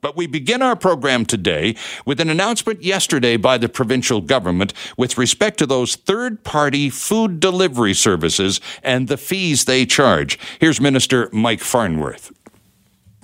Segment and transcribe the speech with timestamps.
[0.00, 1.74] But we begin our program today
[2.04, 7.40] with an announcement yesterday by the provincial government with respect to those third party food
[7.40, 10.38] delivery services and the fees they charge.
[10.60, 12.32] Here's Minister Mike Farnworth.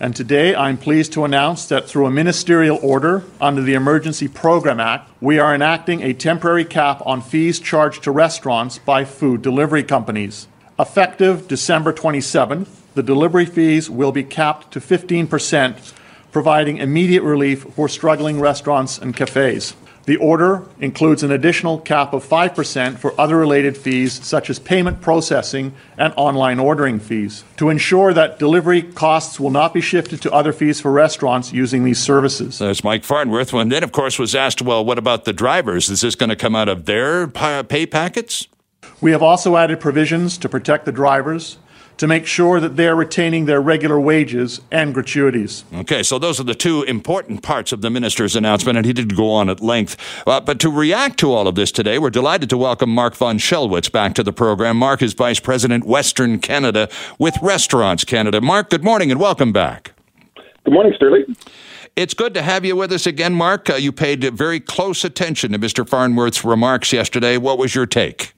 [0.00, 4.80] And today I'm pleased to announce that through a ministerial order under the Emergency Program
[4.80, 9.84] Act, we are enacting a temporary cap on fees charged to restaurants by food delivery
[9.84, 10.48] companies.
[10.78, 15.92] Effective December 27th, the delivery fees will be capped to 15 percent
[16.34, 19.72] providing immediate relief for struggling restaurants and cafes.
[20.06, 25.00] The order includes an additional cap of 5% for other related fees, such as payment
[25.00, 30.32] processing and online ordering fees, to ensure that delivery costs will not be shifted to
[30.32, 32.58] other fees for restaurants using these services.
[32.58, 33.54] That's Mike Farnworth.
[33.54, 35.88] And then, of course, was asked, well, what about the drivers?
[35.88, 38.48] Is this going to come out of their pay packets?
[39.00, 41.58] We have also added provisions to protect the drivers
[41.98, 45.64] to make sure that they're retaining their regular wages and gratuities.
[45.72, 49.16] Okay, so those are the two important parts of the minister's announcement, and he did
[49.16, 49.96] go on at length.
[50.26, 53.38] Uh, but to react to all of this today, we're delighted to welcome Mark von
[53.38, 54.76] Schellwitz back to the program.
[54.76, 58.40] Mark is Vice President, Western Canada with Restaurants Canada.
[58.40, 59.92] Mark, good morning and welcome back.
[60.64, 61.36] Good morning, Sterling.
[61.96, 63.70] It's good to have you with us again, Mark.
[63.70, 65.88] Uh, you paid very close attention to Mr.
[65.88, 67.36] Farnworth's remarks yesterday.
[67.36, 68.33] What was your take?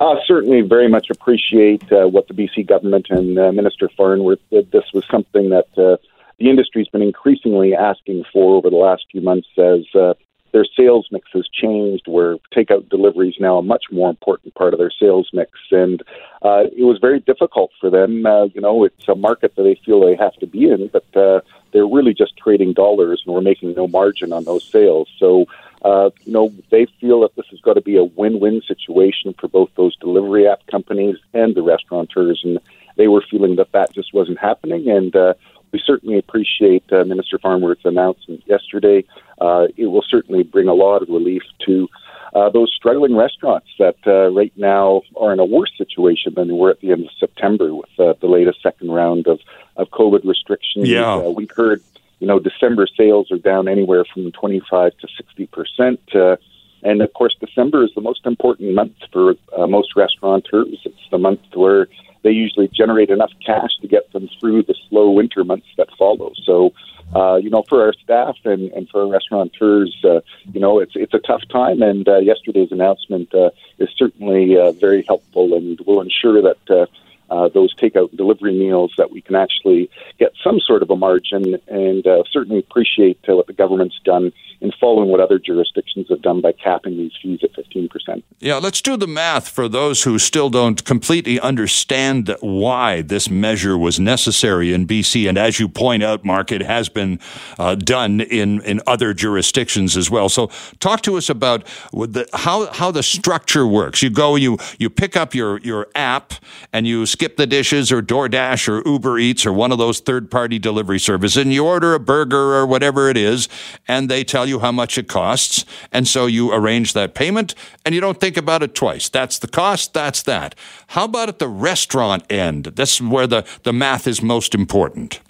[0.00, 4.72] Uh, certainly, very much appreciate uh, what the BC government and uh, Minister Farnworth did.
[4.72, 5.98] This was something that uh,
[6.38, 10.14] the industry's been increasingly asking for over the last few months as uh,
[10.52, 14.72] their sales mix has changed, where takeout delivery is now a much more important part
[14.72, 15.50] of their sales mix.
[15.70, 16.02] And
[16.40, 18.24] uh, it was very difficult for them.
[18.24, 21.04] Uh, you know, it's a market that they feel they have to be in, but
[21.14, 21.42] uh,
[21.72, 25.08] they're really just trading dollars and we're making no margin on those sales.
[25.18, 25.44] So
[25.82, 29.48] uh, you know, they feel that this has got to be a win-win situation for
[29.48, 32.58] both those delivery app companies and the restaurateurs, and
[32.96, 34.90] they were feeling that that just wasn't happening.
[34.90, 35.34] And uh,
[35.72, 39.04] we certainly appreciate uh, Minister Farnworth's announcement yesterday.
[39.40, 41.88] Uh, it will certainly bring a lot of relief to
[42.34, 46.54] uh, those struggling restaurants that uh, right now are in a worse situation than they
[46.54, 49.40] were at the end of September with uh, the latest second round of,
[49.76, 50.88] of COVID restrictions.
[50.88, 51.14] Yeah.
[51.14, 51.82] Uh, we've heard
[52.20, 56.00] you know, December sales are down anywhere from 25 to 60 percent.
[56.14, 56.36] Uh,
[56.82, 60.78] and of course, December is the most important month for uh, most restaurateurs.
[60.84, 61.88] It's the month where
[62.22, 66.32] they usually generate enough cash to get them through the slow winter months that follow.
[66.44, 66.72] So,
[67.14, 70.20] uh, you know, for our staff and, and for our restaurateurs, uh,
[70.52, 71.82] you know, it's it's a tough time.
[71.82, 76.70] And uh, yesterday's announcement uh, is certainly uh, very helpful and will ensure that.
[76.70, 76.86] Uh,
[77.30, 81.56] uh, those takeout delivery meals that we can actually get some sort of a margin
[81.68, 86.20] and uh, certainly appreciate uh, what the government's done in following what other jurisdictions have
[86.20, 88.22] done by capping these fees at 15%.
[88.40, 93.78] Yeah, let's do the math for those who still don't completely understand why this measure
[93.78, 95.28] was necessary in BC.
[95.28, 97.18] And as you point out, Mark, it has been
[97.58, 100.28] uh, done in, in other jurisdictions as well.
[100.28, 104.02] So talk to us about the, how, how the structure works.
[104.02, 106.34] You go, you, you pick up your, your app
[106.72, 110.30] and you skip the dishes or DoorDash or Uber Eats or one of those third
[110.30, 113.48] party delivery services and you order a burger or whatever it is
[113.88, 115.64] and they tell you you how much it costs.
[115.90, 117.54] And so you arrange that payment
[117.86, 119.08] and you don't think about it twice.
[119.08, 120.54] That's the cost, that's that.
[120.88, 122.64] How about at the restaurant end?
[122.66, 125.20] This is where the, the math is most important.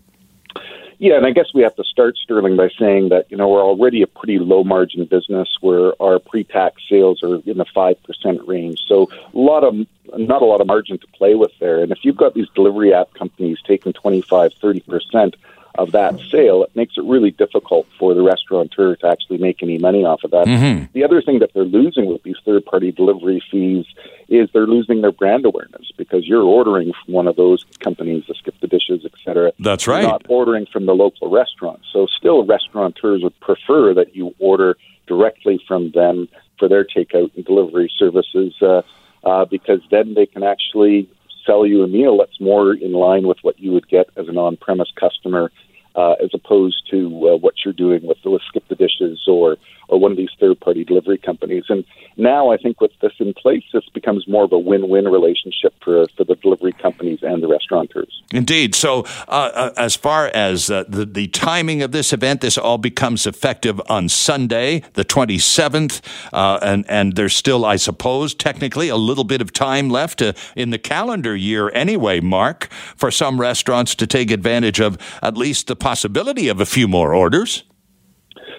[1.00, 3.64] Yeah, and I guess we have to start, Sterling, by saying that, you know, we're
[3.64, 8.46] already a pretty low margin business where our pre tax sales are in the 5%
[8.46, 8.80] range.
[8.86, 9.74] So a lot of,
[10.18, 11.82] not a lot of margin to play with there.
[11.82, 15.34] And if you've got these delivery app companies taking 25, 30%,
[15.80, 19.78] of that sale, it makes it really difficult for the restaurateur to actually make any
[19.78, 20.46] money off of that.
[20.46, 20.84] Mm-hmm.
[20.92, 23.86] The other thing that they're losing with these third party delivery fees
[24.28, 28.34] is they're losing their brand awareness because you're ordering from one of those companies, the
[28.34, 29.52] Skip the Dishes, etc.
[29.58, 30.02] That's right.
[30.02, 31.80] You're not ordering from the local restaurant.
[31.90, 34.76] So still, restaurateurs would prefer that you order
[35.06, 36.28] directly from them
[36.58, 38.82] for their takeout and delivery services uh,
[39.24, 41.08] uh, because then they can actually
[41.46, 44.36] sell you a meal that's more in line with what you would get as an
[44.36, 45.50] on-premise customer
[45.94, 49.56] uh, as opposed to uh, what you're doing with, with Skip the Dishes or
[49.90, 51.64] or one of these third party delivery companies.
[51.68, 51.84] And
[52.16, 55.74] now I think with this in place, this becomes more of a win win relationship
[55.82, 58.22] for for the delivery companies and the restaurateurs.
[58.32, 58.74] Indeed.
[58.74, 62.78] So uh, uh, as far as uh, the the timing of this event, this all
[62.78, 66.00] becomes effective on Sunday, the 27th,
[66.32, 70.22] uh, and and there's still, I suppose, technically a little bit of time left
[70.54, 72.20] in the calendar year anyway.
[72.20, 76.86] Mark, for some restaurants to take advantage of at least the possibility of a few
[76.86, 77.64] more orders.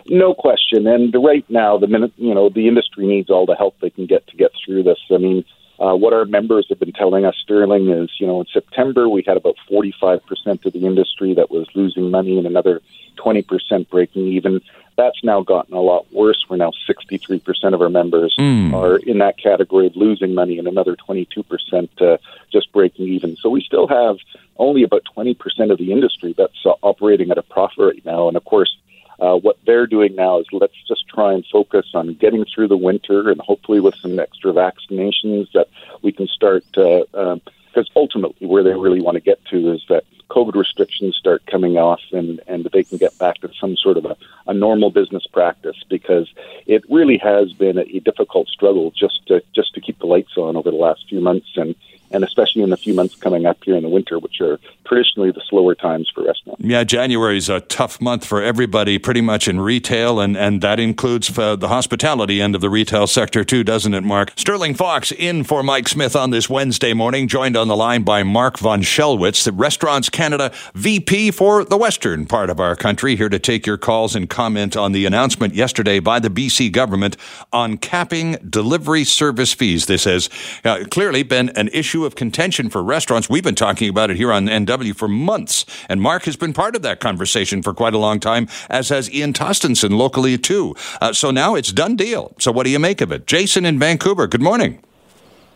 [0.08, 0.88] No question.
[0.88, 4.06] And right now, the minute you know the industry needs all the help they can
[4.06, 5.00] get to get through this.
[5.12, 5.46] I mean,
[5.80, 9.24] uh, what our members have been telling us, Sterling, is you know in September we
[9.26, 10.22] had about 45%
[10.66, 12.82] of the industry that was losing money, and another
[13.18, 14.62] 20% breaking even.
[14.98, 16.46] That's now gotten a lot worse.
[16.50, 18.74] We're now 63% of our members mm.
[18.74, 22.18] are in that category of losing money, and another 22% uh,
[22.52, 23.36] just breaking even.
[23.38, 24.18] So we still have
[24.58, 25.36] only about 20%
[25.72, 28.28] of the industry that's uh, operating at a profit right now.
[28.28, 28.78] And of course,
[29.20, 32.78] uh, what they're doing now is let's just try and focus on getting through the
[32.78, 35.68] winter and hopefully with some extra vaccinations that
[36.02, 36.66] we can start.
[36.74, 37.36] Because uh,
[37.76, 41.78] uh, ultimately, where they really want to get to is that COVID restrictions start coming
[41.78, 44.16] off and, and they can get back to some sort of a,
[44.48, 46.32] a normal business practice because
[46.66, 50.38] it really has been a, a difficult struggle just to just to keep the lights
[50.38, 51.76] on over the last few months and
[52.12, 54.60] and especially in the few months coming up here in the winter, which are
[54.92, 56.62] traditionally the slower times for restaurants.
[56.64, 60.80] Yeah, January is a tough month for everybody, pretty much in retail, and, and that
[60.80, 64.34] includes uh, the hospitality end of the retail sector too, doesn't it, Mark?
[64.36, 68.24] Sterling Fox in for Mike Smith on this Wednesday morning, joined on the line by
[68.24, 73.30] Mark von Schellwitz, the Restaurants Canada VP for the western part of our country, here
[73.30, 77.16] to take your calls and comment on the announcement yesterday by the BC government
[77.54, 79.86] on capping delivery service fees.
[79.86, 80.30] This has
[80.66, 83.30] uh, clearly been an issue issue of contention for restaurants.
[83.30, 86.76] We've been talking about it here on NW for months, and Mark has been part
[86.76, 90.76] of that conversation for quite a long time, as has Ian Tostenson locally too.
[91.00, 92.34] Uh, so now it's done deal.
[92.40, 93.28] So what do you make of it?
[93.28, 94.84] Jason in Vancouver, good morning.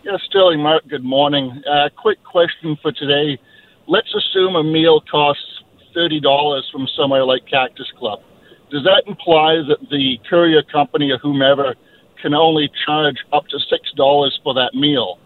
[0.03, 1.63] Yes, Sterling, Mark, good morning.
[1.67, 3.41] Uh, quick question for today.
[3.87, 5.63] Let's assume a meal costs
[5.97, 8.21] $30 from somewhere like Cactus Club.
[8.69, 11.73] Does that imply that the courier company or whomever
[12.21, 15.17] can only charge up to $6 for that meal?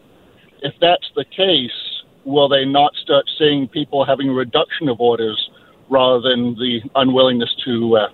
[0.62, 1.72] if that's the case,
[2.30, 5.50] will they not start seeing people having a reduction of orders
[5.90, 8.08] rather than the unwillingness to uh,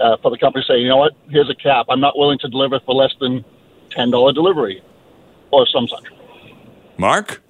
[0.00, 1.86] uh, for the company to say, you know what, here's a cap.
[1.88, 3.44] I'm not willing to deliver for less than
[3.90, 4.82] ten dollar delivery
[5.50, 6.04] or some such.
[6.96, 7.42] Mark.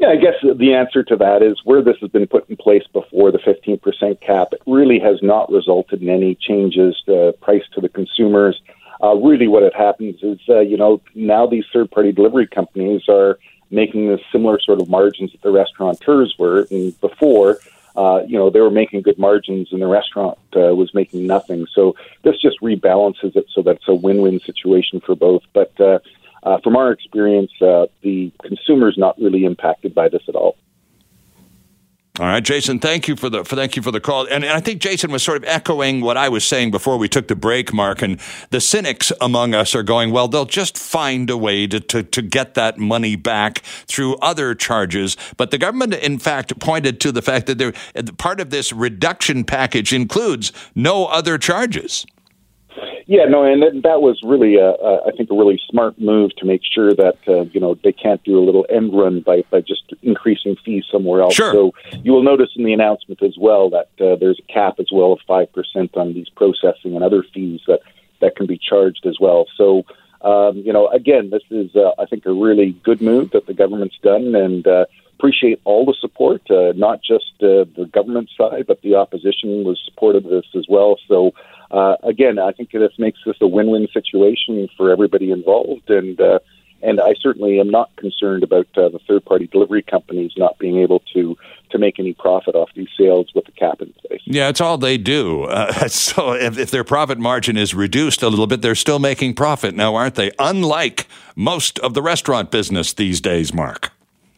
[0.00, 2.82] Yeah, I guess the answer to that is where this has been put in place
[2.92, 7.80] before the 15% cap, it really has not resulted in any changes to price to
[7.80, 8.60] the consumers
[9.02, 13.02] uh, really what it happens is, uh, you know, now these third party delivery companies
[13.08, 13.38] are
[13.70, 16.66] making the similar sort of margins that the restaurateurs were.
[16.70, 17.58] And before,
[17.96, 21.66] uh, you know, they were making good margins and the restaurant uh, was making nothing.
[21.74, 25.42] So this just rebalances it so that it's a win win situation for both.
[25.52, 25.98] But uh,
[26.42, 30.56] uh, from our experience, uh, the consumer is not really impacted by this at all.
[32.20, 32.78] All right, Jason.
[32.78, 35.10] Thank you for the for, thank you for the call, and, and, I think Jason
[35.10, 38.02] was sort of echoing what I was saying before we took the break, Mark.
[38.02, 38.20] And
[38.50, 42.22] the cynics among us are going, well, they'll just find a way to, to to
[42.22, 43.58] get that money back
[43.88, 45.16] through other charges.
[45.36, 47.72] But the government, in fact, pointed to the fact that there,
[48.16, 52.06] part of this reduction package includes no other charges.
[53.06, 56.46] Yeah, no, and that was really, a, a, I think, a really smart move to
[56.46, 59.60] make sure that uh, you know they can't do a little end run by by
[59.60, 61.34] just increasing fees somewhere else.
[61.34, 61.52] Sure.
[61.52, 61.72] So
[62.02, 65.12] you will notice in the announcement as well that uh, there's a cap as well
[65.12, 67.80] of five percent on these processing and other fees that
[68.20, 69.46] that can be charged as well.
[69.56, 69.84] So.
[70.22, 73.52] Um, you know, again, this is, uh, I think, a really good move that the
[73.52, 74.86] government's done, and uh,
[75.18, 79.78] appreciate all the support, uh, not just uh, the government side, but the opposition was
[79.84, 80.96] supportive of this as well.
[81.08, 81.34] So,
[81.74, 86.38] uh, again, I think this makes this a win-win situation for everybody involved, and uh,
[86.82, 91.00] and I certainly am not concerned about uh, the third-party delivery companies not being able
[91.14, 91.36] to
[91.70, 94.20] to make any profit off these sales with the cap in place.
[94.24, 95.44] Yeah, it's all they do.
[95.44, 99.34] Uh, so if, if their profit margin is reduced a little bit, they're still making
[99.34, 100.30] profit now, aren't they?
[100.38, 103.90] Unlike most of the restaurant business these days, Mark.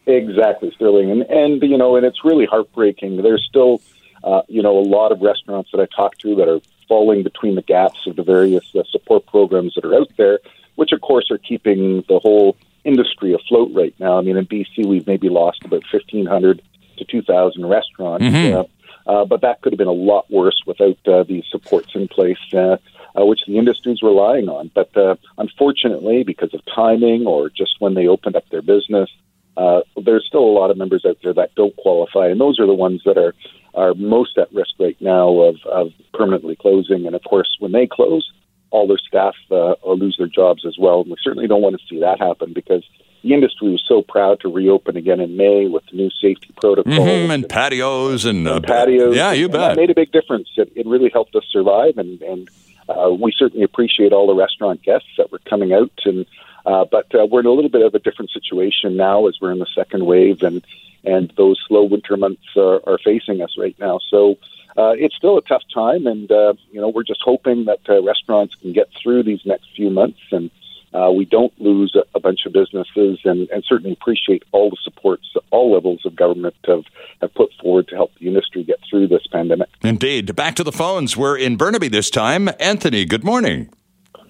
[0.07, 3.21] Exactly, Sterling, and and you know, and it's really heartbreaking.
[3.21, 3.79] There's still,
[4.23, 7.55] uh, you know, a lot of restaurants that I talk to that are falling between
[7.55, 10.39] the gaps of the various uh, support programs that are out there,
[10.75, 14.17] which of course are keeping the whole industry afloat right now.
[14.17, 16.61] I mean, in BC, we've maybe lost about 1,500
[16.97, 18.25] to 2,000 restaurants.
[18.25, 18.57] Mm-hmm.
[18.57, 18.63] Uh,
[19.07, 22.37] uh, but that could have been a lot worse without uh, these supports in place,
[22.53, 22.77] uh,
[23.17, 24.69] uh, which the industry is relying on.
[24.73, 29.09] But uh, unfortunately, because of timing or just when they opened up their business,
[29.57, 32.67] uh, there's still a lot of members out there that don't qualify, and those are
[32.67, 33.33] the ones that are
[33.73, 37.05] are most at risk right now of, of permanently closing.
[37.05, 38.31] And of course, when they close,
[38.71, 41.01] all their staff uh, lose their jobs as well.
[41.01, 42.83] And we certainly don't want to see that happen because
[43.23, 46.97] the industry was so proud to reopen again in May with the new safety protocols
[46.97, 49.15] mm-hmm, and, and, patios and, and uh, patios.
[49.15, 49.77] Yeah, you bet.
[49.77, 50.49] Made a big difference.
[50.57, 52.49] It, it really helped us survive, and and
[52.89, 55.91] uh, we certainly appreciate all the restaurant guests that were coming out.
[56.05, 56.25] And
[56.67, 59.51] uh, but uh, we're in a little bit of a different situation now as we're
[59.51, 60.63] in the second wave, and
[61.03, 63.99] and those slow winter months are, are facing us right now.
[64.09, 64.37] So.
[64.75, 67.99] Uh, it's still a tough time, and uh, you know we're just hoping that uh,
[68.03, 70.51] restaurants can get through these next few months and
[70.93, 74.77] uh, we don't lose a, a bunch of businesses and, and, certainly appreciate all the
[74.83, 76.85] supports that all levels of government have,
[77.21, 79.69] have put forward to help the industry get through this pandemic.
[79.83, 80.35] Indeed.
[80.35, 81.17] Back to the phones.
[81.17, 82.49] We're in Burnaby this time.
[82.59, 83.69] Anthony, good morning.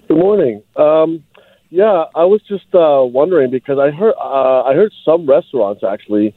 [0.08, 0.64] Good morning.
[0.76, 1.24] Um,
[1.70, 6.36] yeah, I was just uh, wondering because I heard uh, I heard some restaurants actually,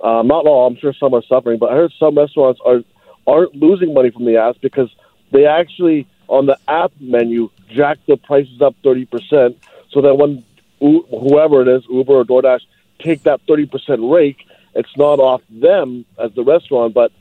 [0.00, 0.66] uh, not all.
[0.66, 2.80] I'm sure some are suffering, but I heard some restaurants are
[3.26, 4.90] aren't losing money from the app because
[5.32, 9.56] they actually on the app menu jack the prices up 30%
[9.90, 10.44] so that when
[10.80, 12.62] whoever it is, Uber or DoorDash,
[12.98, 17.12] take that 30% rake, it's not off them as the restaurant, but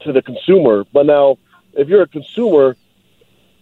[0.00, 0.84] to the consumer.
[0.92, 1.38] But now,
[1.74, 2.76] if you're a consumer,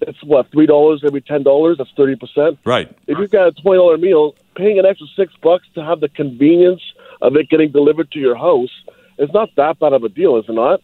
[0.02, 1.78] it's what three dollars every ten dollars.
[1.78, 2.58] That's thirty percent.
[2.64, 2.94] Right.
[3.06, 6.08] If you've got a twenty dollar meal, paying an extra six bucks to have the
[6.08, 6.82] convenience
[7.20, 8.70] of it getting delivered to your house
[9.18, 10.80] is not that bad of a deal, is it not?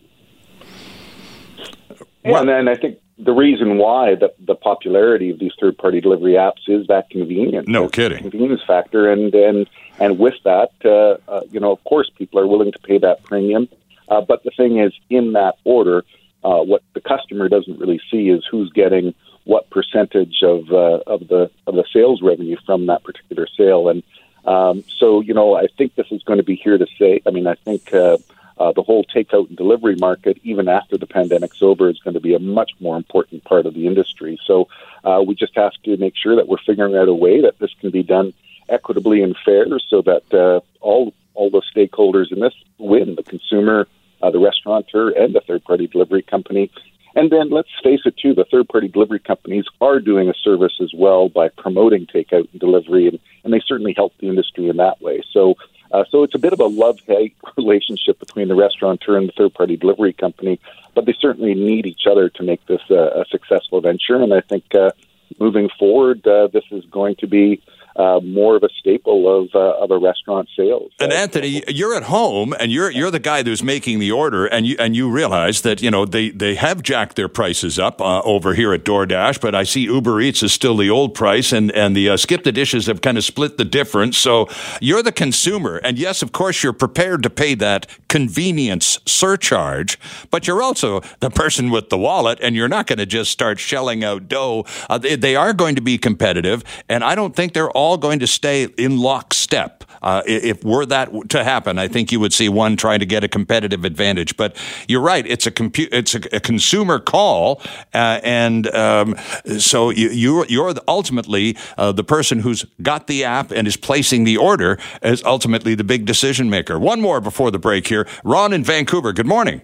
[2.25, 6.01] Yeah, and then I think the reason why the, the popularity of these third party
[6.01, 7.67] delivery apps is that convenience.
[7.69, 8.19] No kidding.
[8.19, 9.69] Convenience factor, and and
[9.99, 13.23] and with that, uh, uh, you know, of course, people are willing to pay that
[13.25, 13.69] premium.
[14.09, 16.05] Uh, but the thing is, in that order,
[16.47, 21.27] uh, what the customer doesn't really see is who's getting what percentage of uh, of
[21.27, 24.05] the of the sales revenue from that particular sale, and
[24.45, 27.21] um, so you know, I think this is going to be here to stay.
[27.27, 27.93] I mean, I think.
[27.93, 28.19] Uh,
[28.59, 32.21] uh, the whole takeout and delivery market, even after the pandemic's over, is going to
[32.21, 34.39] be a much more important part of the industry.
[34.47, 34.69] So
[35.05, 37.75] uh, we just have to make sure that we're figuring out a way that this
[37.83, 38.33] can be done
[38.71, 43.87] equitably and fair, so that uh, all all the stakeholders in this win: the consumer,
[44.23, 46.71] uh, the restaurateur, and the third-party delivery company.
[47.15, 50.79] And then let's face it, too, the third party delivery companies are doing a service
[50.83, 54.77] as well by promoting takeout and delivery, and, and they certainly help the industry in
[54.77, 55.23] that way.
[55.33, 55.57] So
[55.93, 59.33] uh, so it's a bit of a love hate relationship between the restaurateur and the
[59.33, 60.61] third party delivery company,
[60.95, 64.17] but they certainly need each other to make this a, a successful venture.
[64.17, 64.91] And I think uh,
[65.39, 67.63] moving forward, uh, this is going to be
[67.99, 70.93] uh, more of a staple of uh, of a restaurant sales.
[71.01, 74.67] And Anthony, you're at home, and you're you're the guy who's making the order, and
[74.67, 78.21] you and you realize that you know they they have jacked their prices up uh,
[78.23, 81.71] over here at DoorDash, but I see Uber Eats is still the old price, and
[81.73, 84.19] and the uh, Skip the Dishes have kind of split the difference.
[84.19, 84.49] So
[84.81, 89.99] you're the consumer, and yes, of course, you're prepared to pay that convenience surcharge,
[90.31, 93.59] but you're also the person with the wallet, and you're not going to just start
[93.59, 94.65] shelling out dough.
[94.91, 97.97] Uh, they, they are going to be competitive, and I don't think they're all all
[97.97, 99.85] going to stay in lockstep.
[100.03, 103.25] Uh, if were that to happen, I think you would see one trying to get
[103.25, 104.37] a competitive advantage.
[104.37, 104.57] But
[104.89, 107.63] you're right; it's a compu- it's a, a consumer call,
[107.95, 109.17] uh, and um,
[109.59, 114.25] so you, you're, you're ultimately uh, the person who's got the app and is placing
[114.25, 116.79] the order is ultimately the big decision maker.
[116.79, 118.07] One more before the break here.
[118.25, 119.13] Ron in Vancouver.
[119.13, 119.61] Good morning.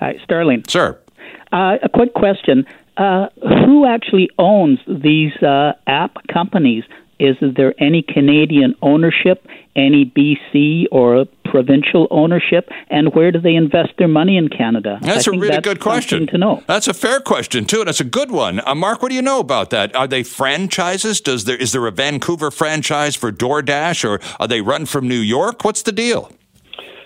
[0.00, 0.64] Hi, Sterling.
[0.68, 0.98] Sir.
[1.52, 2.66] Uh, a quick question.
[2.96, 3.26] Uh,
[3.64, 6.84] who actually owns these uh, app companies?
[7.18, 13.92] Is there any Canadian ownership, any BC or provincial ownership, and where do they invest
[13.98, 14.98] their money in Canada?
[15.02, 16.62] That's a really that's good question to know.
[16.66, 18.60] That's a fair question too, and it's a good one.
[18.66, 19.94] Uh, Mark, what do you know about that?
[19.94, 21.20] Are they franchises?
[21.20, 25.20] Does there is there a Vancouver franchise for DoorDash, or are they run from New
[25.20, 25.64] York?
[25.64, 26.32] What's the deal?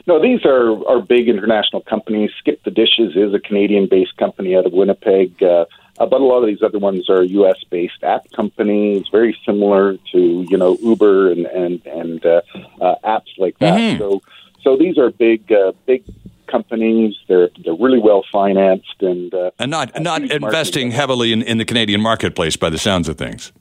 [0.08, 2.30] No, these are, are big international companies.
[2.38, 5.42] Skip the Dishes is a Canadian based company out of Winnipeg.
[5.42, 5.66] Uh,
[5.98, 7.62] uh, but a lot of these other ones are U.S.
[7.70, 12.40] based app companies, very similar to you know Uber and and and uh,
[12.80, 13.78] uh, apps like that.
[13.78, 13.98] Mm-hmm.
[13.98, 14.22] So
[14.62, 16.04] so these are big uh, big
[16.46, 17.16] companies.
[17.28, 21.64] They're they're really well financed and uh, and not not investing heavily in, in the
[21.64, 23.52] Canadian marketplace by the sounds of things.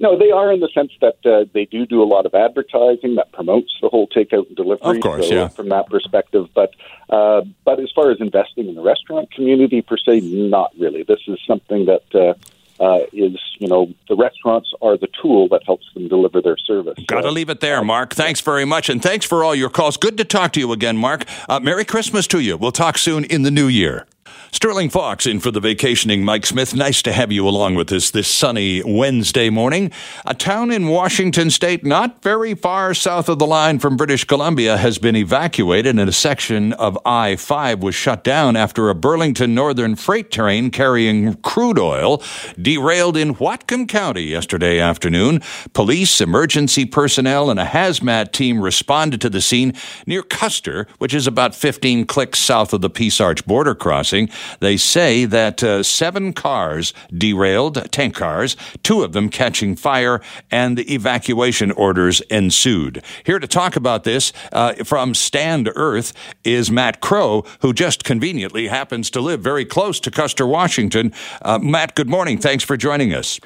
[0.00, 3.16] No, they are in the sense that uh, they do do a lot of advertising
[3.16, 4.96] that promotes the whole takeout and delivery.
[4.96, 5.48] Of course, so yeah.
[5.48, 6.70] From that perspective, but
[7.10, 11.02] uh, but as far as investing in the restaurant community per se, not really.
[11.04, 12.14] This is something that.
[12.14, 12.34] Uh,
[12.80, 16.94] uh, is you know the restaurants are the tool that helps them deliver their service.
[17.06, 18.14] Got to so, leave it there, Mark.
[18.14, 19.98] Thanks very much, and thanks for all your calls.
[19.98, 21.26] Good to talk to you again, Mark.
[21.46, 22.56] Uh, Merry Christmas to you.
[22.56, 24.06] We'll talk soon in the new year.
[24.52, 26.74] Sterling Fox in for the vacationing Mike Smith.
[26.74, 29.92] Nice to have you along with us this sunny Wednesday morning.
[30.26, 34.76] A town in Washington state, not very far south of the line from British Columbia,
[34.76, 39.54] has been evacuated and a section of I 5 was shut down after a Burlington
[39.54, 42.20] Northern freight train carrying crude oil
[42.60, 45.42] derailed in Whatcom County yesterday afternoon.
[45.74, 49.74] Police, emergency personnel, and a hazmat team responded to the scene
[50.06, 54.28] near Custer, which is about 15 clicks south of the Peace Arch border crossing.
[54.60, 60.20] They say that uh, seven cars derailed, tank cars, two of them catching fire,
[60.50, 63.02] and the evacuation orders ensued.
[63.24, 66.12] Here to talk about this uh, from Stand Earth
[66.44, 71.12] is Matt Krogh, who just conveniently happens to live very close to Custer, Washington.
[71.42, 72.38] Uh, Matt, good morning.
[72.38, 73.40] Thanks for joining us.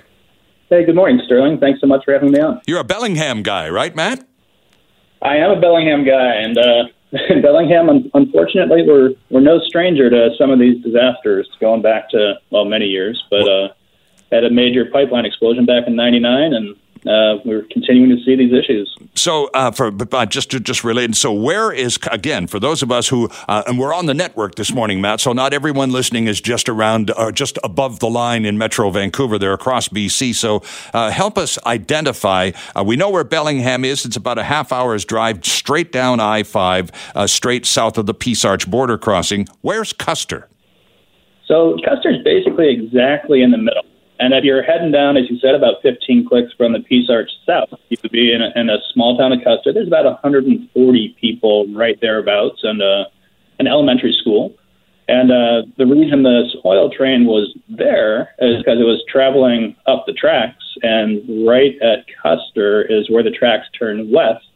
[0.70, 1.58] Hey, good morning, Sterling.
[1.60, 2.60] Thanks so much for having me on.
[2.66, 4.26] You're a Bellingham guy, right, Matt?
[5.22, 6.84] I am a Bellingham guy, and uh,
[7.42, 12.64] Bellingham, unfortunately, we're we're no stranger to some of these disasters going back to well
[12.64, 13.22] many years.
[13.30, 13.68] But uh,
[14.32, 16.76] had a major pipeline explosion back in '99, and
[17.06, 18.96] uh, we're continuing to see these issues.
[19.14, 22.90] So, uh, for uh, just to just related, so where is again for those of
[22.90, 25.20] us who uh, and we're on the network this morning, Matt.
[25.20, 28.90] So not everyone listening is just around or uh, just above the line in Metro
[28.90, 29.38] Vancouver.
[29.38, 30.34] They're across BC.
[30.34, 32.52] So uh, help us identify.
[32.84, 34.04] we know where Bellingham is.
[34.04, 36.90] It's about a half hour's drive straight down I five,
[37.26, 39.46] straight south of the Peace Arch border crossing.
[39.60, 40.48] Where's Custer?
[41.46, 43.84] So Custer's basically exactly in the middle.
[44.18, 47.30] And if you're heading down, as you said, about 15 clicks from the Peace Arch
[47.44, 49.72] south, you would be in a, in a small town of Custer.
[49.72, 53.04] There's about 140 people right thereabouts and uh,
[53.58, 54.54] an elementary school.
[55.08, 60.04] And uh, the reason this oil train was there is because it was traveling up
[60.06, 64.46] the tracks, and right at Custer is where the tracks turn west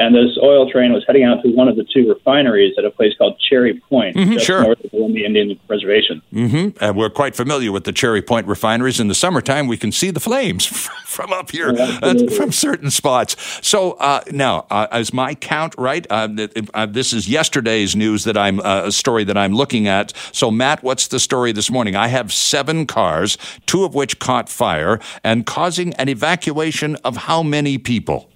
[0.00, 2.90] and this oil train was heading out to one of the two refineries at a
[2.90, 4.62] place called Cherry Point, mm-hmm, just sure.
[4.62, 6.22] north of the Indian Reservation.
[6.32, 6.82] Mm-hmm.
[6.82, 8.98] And we're quite familiar with the Cherry Point refineries.
[8.98, 10.64] In the summertime, we can see the flames
[11.04, 13.36] from up here, uh, from certain spots.
[13.60, 16.06] So uh, now, uh, is my count right?
[16.08, 16.28] Uh,
[16.72, 20.14] uh, this is yesterday's news that I'm uh, a story that I'm looking at.
[20.32, 21.94] So, Matt, what's the story this morning?
[21.94, 27.42] I have seven cars, two of which caught fire and causing an evacuation of how
[27.42, 28.30] many people?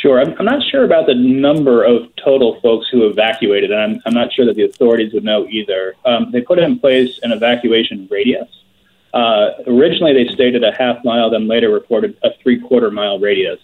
[0.00, 0.18] Sure.
[0.18, 4.14] I'm, I'm not sure about the number of total folks who evacuated, and I'm, I'm
[4.14, 5.94] not sure that the authorities would know either.
[6.06, 8.48] Um, they put in place an evacuation radius.
[9.12, 13.58] Uh, originally, they stated a half mile, then later reported a three quarter mile radius.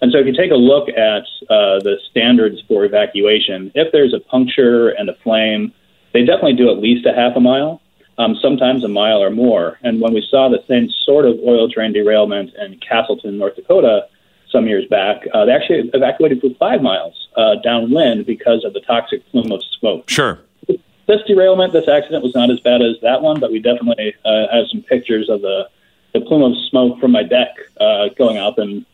[0.00, 4.14] And so, if you take a look at uh, the standards for evacuation, if there's
[4.14, 5.74] a puncture and a flame,
[6.14, 7.82] they definitely do at least a half a mile,
[8.16, 9.78] um, sometimes a mile or more.
[9.82, 14.06] And when we saw the same sort of oil train derailment in Casselton, North Dakota,
[14.52, 18.80] some years back, uh, they actually evacuated for five miles uh, downwind because of the
[18.80, 20.08] toxic plume of smoke.
[20.08, 20.38] Sure.
[20.68, 24.46] This derailment, this accident was not as bad as that one, but we definitely uh,
[24.52, 25.68] have some pictures of the,
[26.12, 27.48] the plume of smoke from my deck
[27.80, 28.86] uh, going up and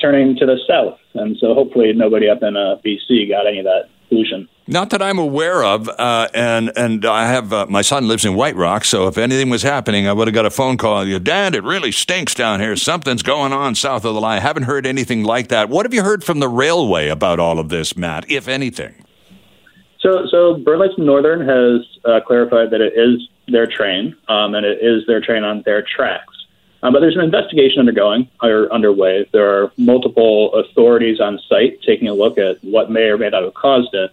[0.00, 0.98] turning to the south.
[1.14, 3.90] And so hopefully nobody up in uh, BC got any of that
[4.66, 8.34] Not that I'm aware of, uh, and and I have uh, my son lives in
[8.34, 11.04] White Rock, so if anything was happening, I would have got a phone call.
[11.04, 12.76] You, Dad, it really stinks down here.
[12.76, 14.38] Something's going on south of the line.
[14.38, 15.68] I haven't heard anything like that.
[15.68, 18.30] What have you heard from the railway about all of this, Matt?
[18.30, 18.94] If anything.
[20.00, 24.78] So, so Burlington Northern has uh, clarified that it is their train, um, and it
[24.80, 26.39] is their train on their tracks.
[26.82, 29.28] Um, but there's an investigation undergoing or underway.
[29.32, 33.42] There are multiple authorities on site taking a look at what may or may not
[33.42, 34.10] have caused it.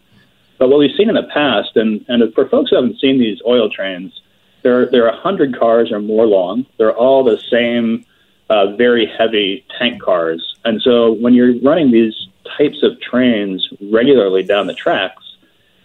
[0.58, 3.40] But what we've seen in the past, and, and for folks who haven't seen these
[3.46, 4.22] oil trains,
[4.64, 6.66] they're, they're 100 cars or more long.
[6.78, 8.06] They're all the same
[8.50, 10.56] uh, very heavy tank cars.
[10.66, 12.28] And so when you're running these
[12.58, 15.24] types of trains regularly down the tracks,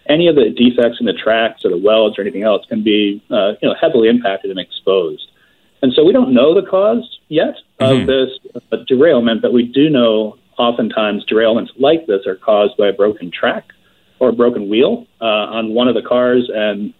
[0.07, 3.23] any of the defects in the tracks or the welds or anything else can be
[3.31, 5.31] uh, you know, heavily impacted and exposed.
[5.83, 8.07] And so we don't know the cause yet of mm-hmm.
[8.07, 12.93] this uh, derailment, but we do know oftentimes derailments like this are caused by a
[12.93, 13.65] broken track
[14.21, 16.49] or a broken wheel uh, on one of the cars.
[16.55, 16.95] And,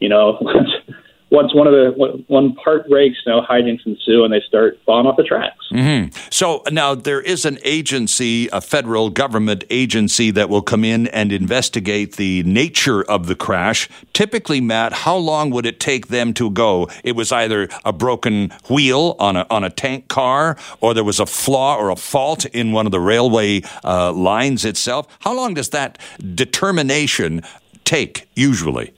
[0.00, 0.38] you know,
[1.30, 5.16] once one of the one part breaks, know, hijinks ensue, and they start falling off
[5.16, 5.66] the tracks.
[5.72, 6.16] Mm-hmm.
[6.30, 11.32] So now there is an agency, a federal government agency, that will come in and
[11.32, 13.88] investigate the nature of the crash.
[14.12, 16.88] Typically, Matt, how long would it take them to go?
[17.02, 21.18] It was either a broken wheel on a on a tank car, or there was
[21.18, 25.06] a flaw or a fault in one of the railway uh, lines itself.
[25.20, 25.98] How long does that
[26.34, 27.42] determination
[27.84, 28.92] take usually?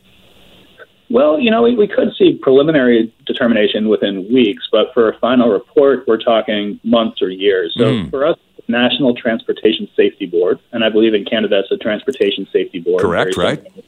[1.11, 5.51] Well, you know, we, we could see preliminary determination within weeks, but for a final
[5.51, 7.75] report, we're talking months or years.
[7.79, 8.11] So mm.
[8.11, 12.81] for us, National Transportation Safety Board, and I believe in Canada it's the Transportation Safety
[12.81, 13.01] Board.
[13.01, 13.63] Correct, right?
[13.63, 13.83] Similar,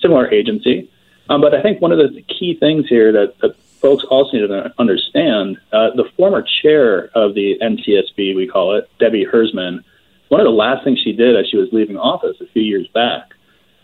[0.00, 0.90] similar agency.
[1.28, 4.46] Um, but I think one of the key things here that, that folks also need
[4.48, 9.84] to understand uh, the former chair of the NTSB, we call it, Debbie Hersman,
[10.28, 12.88] one of the last things she did as she was leaving office a few years
[12.88, 13.35] back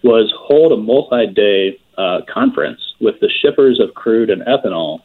[0.02, 5.00] was hold a multi day uh, conference with the shippers of crude and ethanol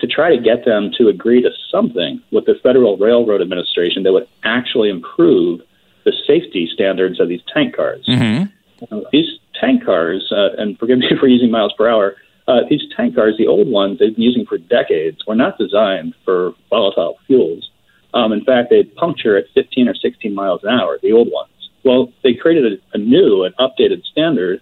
[0.00, 4.12] to try to get them to agree to something with the Federal Railroad Administration that
[4.12, 5.60] would actually improve
[6.04, 8.04] the safety standards of these tank cars.
[8.08, 8.50] Mm-hmm.
[8.90, 12.16] Uh, these tank cars, uh, and forgive me for using miles per hour,
[12.48, 16.14] uh, these tank cars, the old ones they've been using for decades, were not designed
[16.24, 17.70] for volatile fuels.
[18.14, 21.51] Um, in fact, they puncture at 15 or 16 miles an hour, the old ones.
[21.84, 24.60] Well, they created a, a new and updated standard,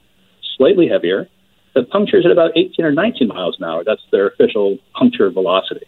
[0.57, 1.29] slightly heavier,
[1.75, 3.85] that punctures at about 18 or 19 miles an hour.
[3.85, 5.87] That's their official puncture velocity.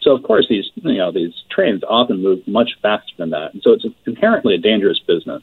[0.00, 3.62] So, of course, these you know these trains often move much faster than that, and
[3.62, 5.42] so it's inherently a dangerous business.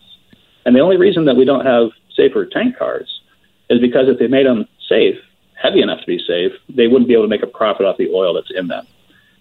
[0.65, 3.21] And the only reason that we don't have safer tank cars
[3.69, 5.17] is because if they made them safe,
[5.61, 8.09] heavy enough to be safe, they wouldn't be able to make a profit off the
[8.09, 8.87] oil that's in them.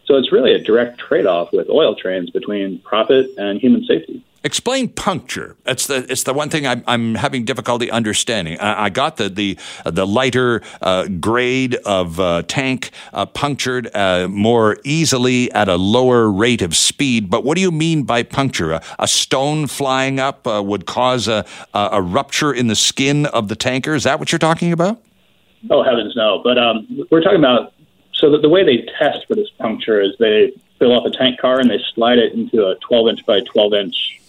[0.06, 4.22] So it's really a direct trade-off with oil trains between profit and human safety.
[4.46, 5.56] Explain puncture.
[5.64, 8.60] It's the it's the one thing I'm, I'm having difficulty understanding.
[8.60, 14.28] I, I got the the the lighter uh, grade of uh, tank uh, punctured uh,
[14.28, 17.30] more easily at a lower rate of speed.
[17.30, 18.72] But what do you mean by puncture?
[18.72, 23.48] A, a stone flying up uh, would cause a, a, rupture in the skin of
[23.48, 23.94] the tanker.
[23.94, 25.00] Is that what you're talking about?
[25.70, 26.42] Oh heavens, no!
[26.44, 27.72] But um, we're talking about
[28.12, 31.60] so the way they test for this puncture is they fill up a tank car
[31.60, 34.20] and they slide it into a 12 inch by 12 inch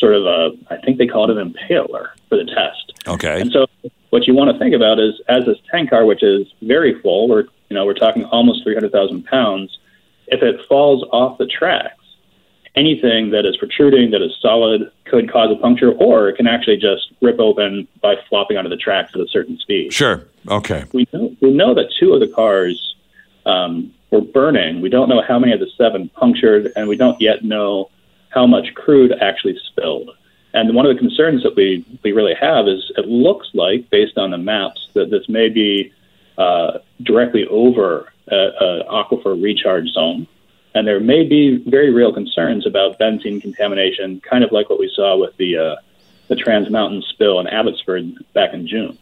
[0.00, 2.92] sort of a, I think they call it an impaler for the test.
[3.06, 3.40] Okay.
[3.40, 3.66] And so
[4.08, 7.28] what you want to think about is as this tank car, which is very full,
[7.28, 9.78] we're, you know, we're talking almost 300,000 pounds,
[10.28, 11.94] if it falls off the tracks,
[12.74, 16.76] anything that is protruding, that is solid, could cause a puncture, or it can actually
[16.76, 19.92] just rip open by flopping onto the tracks at a certain speed.
[19.92, 20.24] Sure.
[20.48, 20.84] Okay.
[20.92, 22.96] We know, we know that two of the cars
[23.44, 24.80] um, were burning.
[24.80, 27.90] We don't know how many of the seven punctured, and we don't yet know
[28.30, 30.10] how much crude actually spilled.
[30.52, 34.18] And one of the concerns that we, we really have is it looks like, based
[34.18, 35.92] on the maps, that this may be
[36.38, 40.26] uh, directly over an aquifer recharge zone.
[40.74, 44.90] And there may be very real concerns about benzene contamination, kind of like what we
[44.94, 45.76] saw with the, uh,
[46.28, 48.96] the Trans Mountain spill in Abbotsford back in June.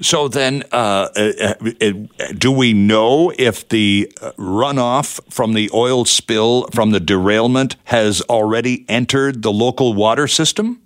[0.00, 1.92] So then, uh, uh, uh,
[2.36, 8.84] do we know if the runoff from the oil spill from the derailment has already
[8.88, 10.80] entered the local water system?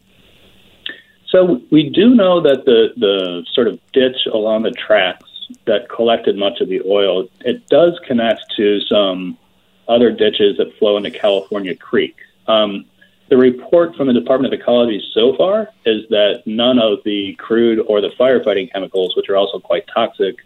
[1.29, 5.25] So we do know that the, the sort of ditch along the tracks
[5.67, 9.39] that collected much of the oil, it does connect to some
[9.89, 12.17] other ditches that flow into California Creek.
[12.47, 12.85] Um,
[13.29, 17.79] the report from the Department of Ecology so far is that none of the crude
[17.87, 20.37] or the firefighting chemicals, which are also quite toxic,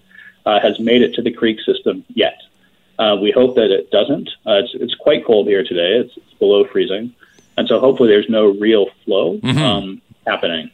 [0.46, 2.40] uh, has made it to the creek system yet.
[2.98, 4.28] Uh, we hope that it doesn't.
[4.46, 5.98] Uh, it's, it's quite cold here today.
[5.98, 7.14] It's, it's, below freezing.
[7.56, 9.58] And so hopefully there's no real flow mm-hmm.
[9.58, 10.70] um, happening.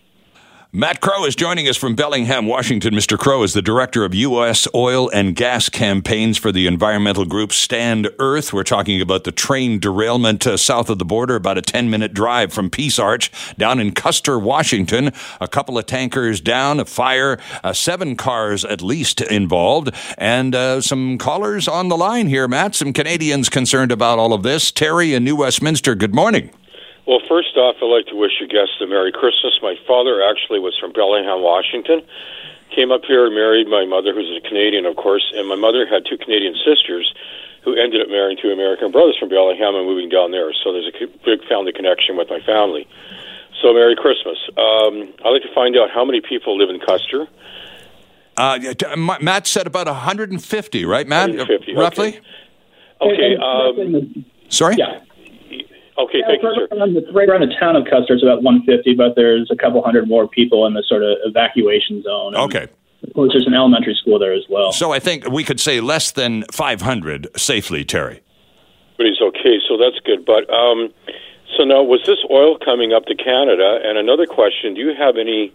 [0.71, 2.93] Matt Krogh is joining us from Bellingham, Washington.
[2.93, 3.17] Mr.
[3.17, 4.69] Krogh is the director of U.S.
[4.75, 8.53] oil and gas campaigns for the environmental group Stand Earth.
[8.53, 12.13] We're talking about the train derailment uh, south of the border, about a 10 minute
[12.13, 15.11] drive from Peace Arch down in Custer, Washington.
[15.41, 20.83] A couple of tankers down, a fire, uh, seven cars at least involved, and uh,
[20.83, 22.75] some callers on the line here, Matt.
[22.75, 24.71] Some Canadians concerned about all of this.
[24.71, 26.51] Terry in New Westminster, good morning.
[27.09, 29.57] Well, first off, I'd like to wish your guests a Merry Christmas.
[29.65, 32.05] My father actually was from Bellingham, Washington.
[32.77, 35.89] Came up here, and married my mother, who's a Canadian, of course, and my mother
[35.89, 37.09] had two Canadian sisters
[37.65, 40.53] who ended up marrying two American brothers from Bellingham and moving down there.
[40.53, 42.87] So there's a big family connection with my family.
[43.65, 44.37] So Merry Christmas.
[44.61, 47.27] Um, I'd like to find out how many people live in Custer.
[48.37, 48.61] Uh,
[48.97, 51.31] Matt said about 150, right, Matt?
[51.31, 52.21] 150, roughly.
[53.01, 53.33] Okay.
[53.33, 54.77] okay um, Sorry.
[54.77, 55.01] Yeah.
[55.99, 57.13] Okay, thank you, sir.
[57.13, 60.29] Right around the town of Custer, it's about 150, but there's a couple hundred more
[60.29, 62.37] people in the sort of evacuation zone.
[62.37, 62.69] okay.
[63.03, 64.73] Of course, there's an elementary school there as well.
[64.73, 68.23] So I think we could say less than 500 safely, Terry.
[68.97, 70.27] But he's okay, so that's good.
[70.27, 70.93] But um,
[71.57, 73.79] so now, was this oil coming up to Canada?
[73.85, 75.55] And another question: Do you have any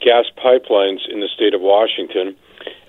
[0.00, 2.34] gas pipelines in the state of Washington?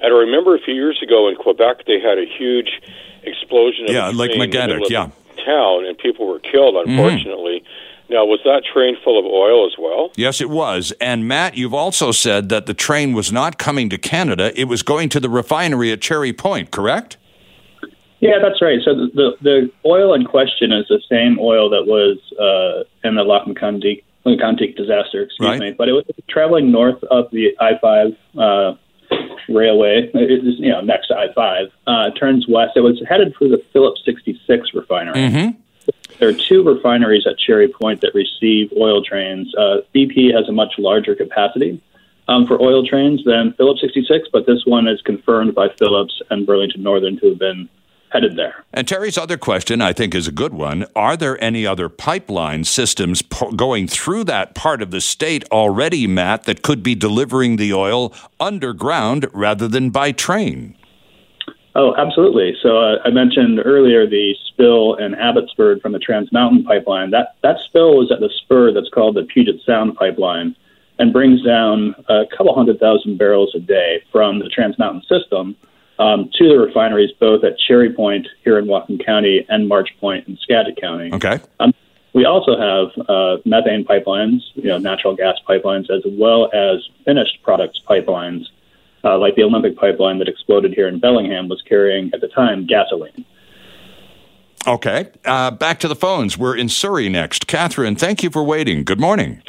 [0.02, 2.82] And I remember a few years ago in Quebec, they had a huge
[3.24, 3.88] explosion.
[3.90, 4.90] yeah, like Mégantic.
[4.90, 5.10] Yeah
[5.46, 6.92] town, and people were killed, mm-hmm.
[6.92, 7.60] unfortunately.
[7.60, 8.14] Mm-hmm.
[8.14, 10.12] Now, was that train full of oil as well?
[10.18, 10.92] Yes, it was.
[11.00, 14.84] And Matt, you've also said that the train was not coming to Canada; it was
[14.84, 16.72] going to the refinery at Cherry Point.
[16.72, 17.18] Correct?
[18.20, 18.80] Yeah, that's right.
[18.84, 23.16] So the the, the oil in question is the same oil that was uh, in
[23.16, 25.60] the Lac Mégantic disaster, excuse right.
[25.60, 25.72] me.
[25.72, 28.78] But it was traveling north of the I five uh,
[29.50, 32.74] Railway, it is, you know, next to I 5, uh, turns west.
[32.76, 35.16] It was headed for the Phillips 66 refinery.
[35.16, 35.92] Mm-hmm.
[36.20, 39.54] There are two refineries at Cherry Point that receive oil trains.
[39.56, 41.82] Uh, BP has a much larger capacity
[42.28, 46.46] um, for oil trains than Phillips 66, but this one is confirmed by Phillips and
[46.46, 47.68] Burlington Northern to have been
[48.12, 48.64] headed there.
[48.74, 50.86] And Terry's other question, I think, is a good one.
[50.96, 56.08] Are there any other pipeline systems po- going through that part of the state already,
[56.08, 60.76] Matt, that could be delivering the oil underground rather than by train?
[61.74, 62.56] Oh, absolutely.
[62.62, 67.12] So uh, I mentioned earlier the spill in Abbotsford from the Trans Mountain pipeline.
[67.12, 70.54] That that spill is at the spur that's called the Puget Sound pipeline,
[71.00, 75.56] and brings down a couple hundred thousand barrels a day from the Trans Mountain system
[76.02, 80.28] um, to the refineries, both at Cherry Point here in Whatcom County and March Point
[80.28, 81.12] in Skagit County.
[81.14, 81.40] Okay.
[81.60, 81.74] Um,
[82.14, 87.38] we also have uh, methane pipelines, you know, natural gas pipelines, as well as finished
[87.44, 88.46] products pipelines,
[89.04, 92.66] uh, like the Olympic pipeline that exploded here in Bellingham was carrying at the time
[92.66, 93.24] gasoline.
[94.68, 95.10] Okay.
[95.24, 96.38] Uh, back to the phones.
[96.38, 97.48] We're in Surrey next.
[97.48, 98.84] Catherine, thank you for waiting.
[98.84, 99.42] Good morning.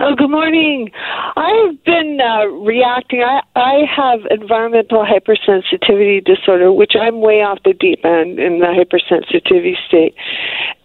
[0.00, 0.92] Oh, good morning.
[1.36, 3.20] I've been uh, reacting.
[3.20, 8.66] I, I have environmental hypersensitivity disorder, which I'm way off the deep end in the
[8.66, 10.14] hypersensitivity state.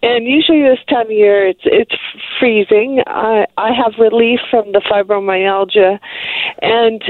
[0.02, 1.96] And usually this time of year, it's it's
[2.40, 3.04] freezing.
[3.06, 6.00] I I have relief from the fibromyalgia,
[6.64, 7.04] and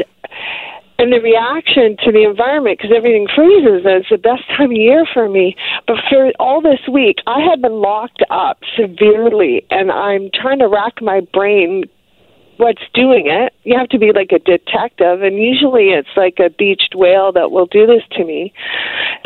[1.04, 3.84] and the reaction to the environment because everything freezes.
[3.84, 5.56] And it's the best time of year for me.
[5.86, 10.68] But for all this week, I have been locked up severely, and I'm trying to
[10.70, 11.84] rack my brain
[12.58, 13.54] what's doing it.
[13.64, 17.52] You have to be like a detective, and usually it's like a beached whale that
[17.52, 18.54] will do this to me.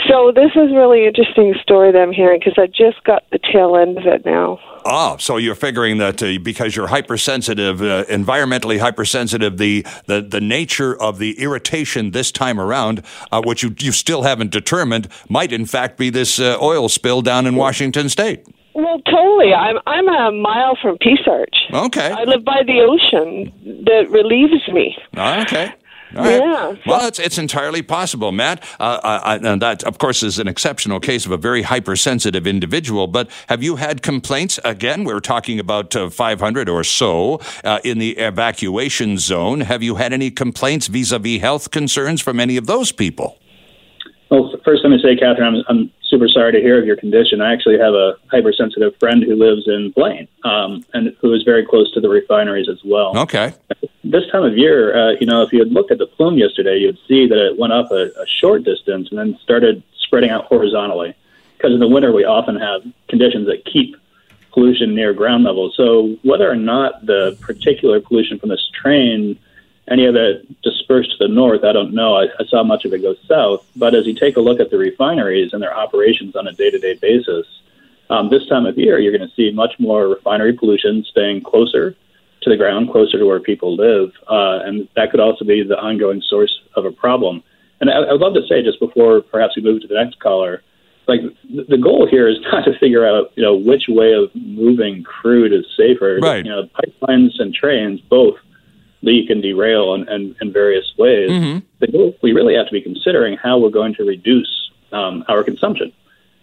[0.07, 3.75] So this is really interesting story that I'm hearing because I just got the tail
[3.75, 4.59] end of it now.
[4.85, 10.39] Oh, so you're figuring that uh, because you're hypersensitive, uh, environmentally hypersensitive, the, the the
[10.39, 15.51] nature of the irritation this time around, uh, which you you still haven't determined, might
[15.51, 18.45] in fact be this uh, oil spill down in Washington State.
[18.77, 19.55] Well, totally.
[19.55, 21.55] I'm I'm a mile from Peace Arch.
[21.73, 22.11] Okay.
[22.11, 23.51] I live by the ocean.
[23.85, 24.95] That relieves me.
[25.17, 25.73] Okay.
[26.15, 26.39] All right.
[26.39, 26.75] Yeah.
[26.85, 28.63] Well, it's, it's entirely possible, Matt.
[28.79, 33.07] Uh, I, and that, of course, is an exceptional case of a very hypersensitive individual.
[33.07, 34.59] But have you had complaints?
[34.63, 39.61] Again, we're talking about uh, 500 or so uh, in the evacuation zone.
[39.61, 43.39] Have you had any complaints vis a vis health concerns from any of those people?
[44.29, 47.41] Well, first, let me say, Catherine, I'm, I'm super sorry to hear of your condition.
[47.41, 51.65] I actually have a hypersensitive friend who lives in Blaine um, and who is very
[51.65, 53.17] close to the refineries as well.
[53.17, 53.53] Okay.
[54.03, 56.77] This time of year, uh, you know, if you had looked at the plume yesterday,
[56.77, 60.45] you'd see that it went up a, a short distance and then started spreading out
[60.45, 61.15] horizontally.
[61.57, 63.95] Because in the winter, we often have conditions that keep
[64.51, 65.71] pollution near ground level.
[65.75, 69.39] So whether or not the particular pollution from this train
[69.89, 72.15] any of it dispersed to the north, I don't know.
[72.15, 73.65] I, I saw much of it go south.
[73.75, 76.69] But as you take a look at the refineries and their operations on a day
[76.69, 77.45] to day basis,
[78.09, 81.95] um, this time of year, you're going to see much more refinery pollution staying closer
[82.41, 84.11] to the ground, closer to where people live.
[84.29, 87.43] Uh, and that could also be the ongoing source of a problem.
[87.79, 90.19] And I, I would love to say, just before perhaps we move to the next
[90.19, 90.63] caller,
[91.07, 95.03] like the goal here is not to figure out, you know, which way of moving
[95.03, 96.19] crude is safer.
[96.21, 96.45] Right.
[96.45, 98.35] You know, pipelines and trains both
[99.01, 101.29] leak and derail in, in, in various ways.
[101.29, 102.09] Mm-hmm.
[102.21, 105.91] We really have to be considering how we're going to reduce um, our consumption.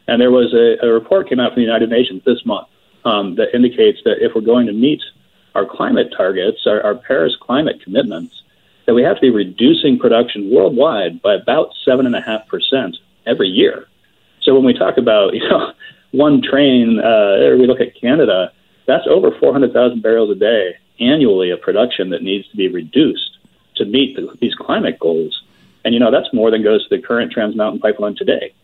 [0.07, 2.69] And there was a, a, report came out from the United Nations this month
[3.05, 5.03] um, that indicates that if we're going to meet
[5.55, 8.43] our climate targets, our, our Paris climate commitments,
[8.87, 12.97] that we have to be reducing production worldwide by about seven and a half percent
[13.27, 13.87] every year.
[14.43, 15.73] So when we talk about you know
[16.13, 18.53] one train, uh, or we look at Canada,
[18.87, 23.39] that's over 400,000 barrels a day annually of production that needs to be reduced
[23.77, 25.43] to meet the, these climate goals.
[25.85, 28.55] And, you know, that's more than goes to the current Trans Mountain Pipeline today.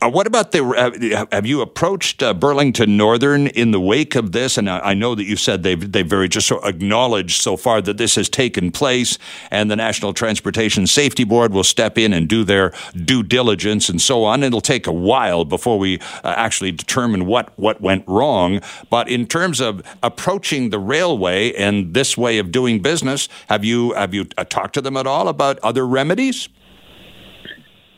[0.00, 0.62] Uh, what about the?
[0.64, 4.56] Uh, have you approached uh, Burlington Northern in the wake of this?
[4.56, 7.80] And I, I, know that you said they've they've very just so acknowledged so far
[7.82, 9.18] that this has taken place,
[9.50, 14.00] and the National Transportation Safety Board will step in and do their due diligence and
[14.00, 14.44] so on.
[14.44, 18.60] It'll take a while before we uh, actually determine what what went wrong.
[18.90, 23.94] But in terms of approaching the railway and this way of doing business, have you
[23.94, 26.48] have you uh, talked to them at all about other remedies?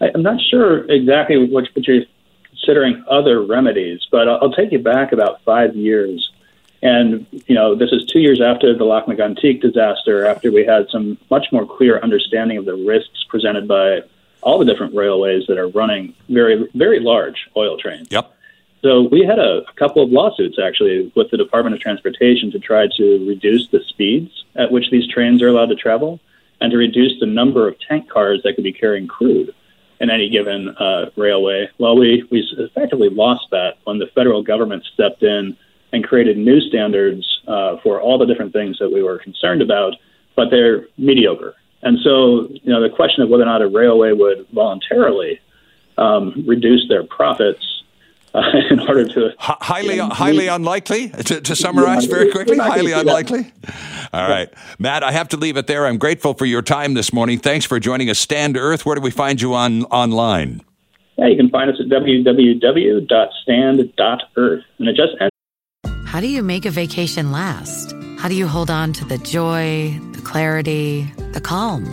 [0.00, 2.04] I'm not sure exactly what, you're
[2.48, 6.30] considering other remedies, but I'll, take you back about five years.
[6.82, 10.88] And, you know, this is two years after the Lac Mégantic disaster, after we had
[10.90, 14.00] some much more clear understanding of the risks presented by
[14.42, 18.08] all the different railways that are running very, very large oil trains.
[18.10, 18.34] Yep.
[18.80, 22.58] So we had a, a couple of lawsuits actually with the Department of Transportation to
[22.58, 26.18] try to reduce the speeds at which these trains are allowed to travel
[26.62, 29.54] and to reduce the number of tank cars that could be carrying crude
[30.00, 31.68] in any given uh, railway.
[31.78, 35.56] Well, we, we effectively lost that when the federal government stepped in
[35.92, 39.94] and created new standards uh, for all the different things that we were concerned about,
[40.36, 41.54] but they're mediocre.
[41.82, 45.40] And so, you know, the question of whether or not a railway would voluntarily
[45.98, 47.79] um, reduce their profits
[48.34, 48.40] uh,
[48.70, 51.10] in order to H- highly highly unlikely?
[51.10, 52.58] To, to summarize very quickly?
[52.58, 53.52] Highly unlikely?
[54.12, 54.52] All right.
[54.78, 55.86] Matt i have to leave it there.
[55.86, 57.38] I'm grateful for your time this morning.
[57.38, 58.18] Thanks for joining us.
[58.18, 58.86] Stand earth.
[58.86, 60.60] Where do we find you on online?
[61.16, 65.12] Yeah you can find us at www.stand.earth and it just
[66.06, 67.94] how do you make a vacation last?
[68.18, 71.86] How do you hold on to the joy the clarity the calm?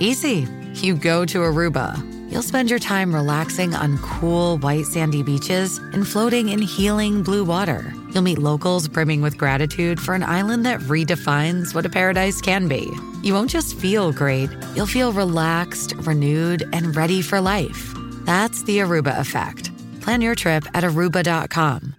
[0.00, 0.48] Easy.
[0.74, 1.96] You go to aruba
[2.30, 7.44] You'll spend your time relaxing on cool, white, sandy beaches and floating in healing blue
[7.44, 7.92] water.
[8.10, 12.68] You'll meet locals brimming with gratitude for an island that redefines what a paradise can
[12.68, 12.88] be.
[13.22, 17.92] You won't just feel great, you'll feel relaxed, renewed, and ready for life.
[18.24, 19.72] That's the Aruba effect.
[20.00, 21.96] Plan your trip at aruba.com.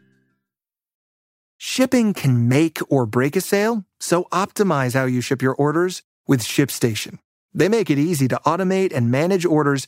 [1.57, 6.41] Shipping can make or break a sale, so optimize how you ship your orders with
[6.41, 7.19] ShipStation.
[7.53, 9.87] They make it easy to automate and manage orders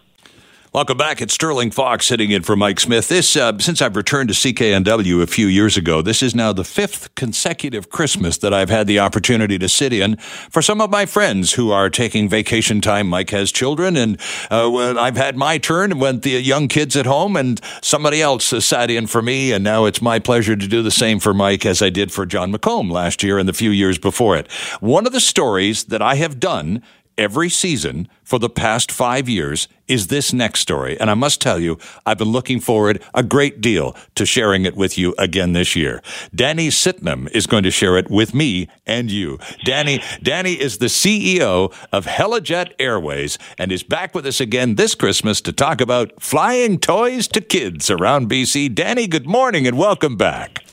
[0.73, 1.21] Welcome back.
[1.21, 3.09] It's Sterling Fox sitting in for Mike Smith.
[3.09, 6.63] This, uh, since I've returned to CKNW a few years ago, this is now the
[6.63, 11.05] fifth consecutive Christmas that I've had the opportunity to sit in for some of my
[11.05, 13.09] friends who are taking vacation time.
[13.09, 14.17] Mike has children, and
[14.49, 18.63] uh, I've had my turn when the young kids at home, and somebody else has
[18.63, 21.65] sat in for me, and now it's my pleasure to do the same for Mike
[21.65, 24.49] as I did for Jon McComb last year and the few years before it.
[24.79, 26.81] One of the stories that I have done
[27.21, 30.99] every season for the past five years is this next story.
[30.99, 34.75] And I must tell you, I've been looking forward a great deal to sharing it
[34.75, 36.01] with you again this year.
[36.33, 39.37] Danny Sitnam is going to share it with me and you.
[39.65, 44.95] Danny, Danny is the CEO of Helijet Airways and is back with us again this
[44.95, 48.73] Christmas to talk about flying toys to kids around BC.
[48.73, 50.65] Danny, good morning and welcome back.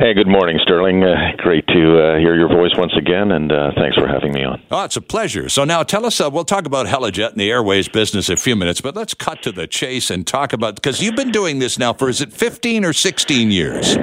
[0.00, 1.04] Hey, good morning, Sterling.
[1.04, 4.42] Uh, great to uh, hear your voice once again, and uh, thanks for having me
[4.42, 4.58] on.
[4.70, 5.50] Oh, it's a pleasure.
[5.50, 8.38] So now tell us, uh, we'll talk about Helijet and the airways business in a
[8.38, 11.58] few minutes, but let's cut to the chase and talk about, because you've been doing
[11.58, 13.98] this now for, is it 15 or 16 years?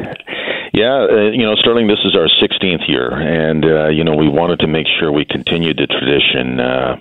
[0.78, 4.30] Yeah, uh, you know, Sterling, this is our 16th year, and, uh, you know, we
[4.30, 6.98] wanted to make sure we continued the tradition uh,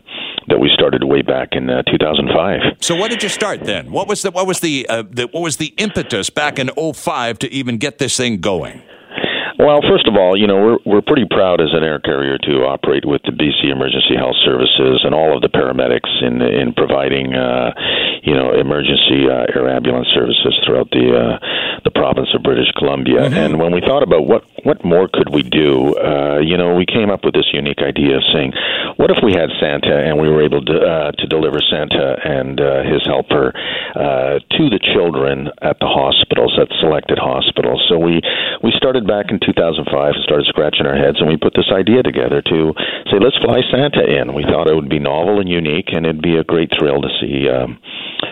[0.48, 2.78] that we started way back in uh, 2005.
[2.80, 3.92] So what did you start then?
[3.92, 7.38] What was the what was the, uh, the what was the impetus back in 05
[7.40, 8.80] to even get this thing going?
[9.58, 12.64] Well, first of all, you know we're we're pretty proud as an air carrier to
[12.64, 17.32] operate with the BC Emergency Health Services and all of the paramedics in in providing
[17.32, 17.72] uh,
[18.26, 21.38] you know emergency uh, air ambulance services throughout the uh,
[21.84, 23.30] the province of British Columbia.
[23.30, 23.38] Mm-hmm.
[23.38, 26.84] And when we thought about what what more could we do, uh, you know, we
[26.84, 28.52] came up with this unique idea of saying,
[28.98, 32.60] what if we had Santa and we were able to uh, to deliver Santa and
[32.60, 33.54] uh, his helper
[33.94, 37.78] uh, to the children at the hospitals, at selected hospitals.
[37.88, 38.20] So we
[38.62, 42.02] we started back in 2005 and started scratching our heads, and we put this idea
[42.02, 42.74] together to
[43.06, 44.34] say, let's fly Santa in.
[44.34, 47.10] We thought it would be novel and unique, and it'd be a great thrill to
[47.22, 47.46] see.
[47.46, 47.78] Um,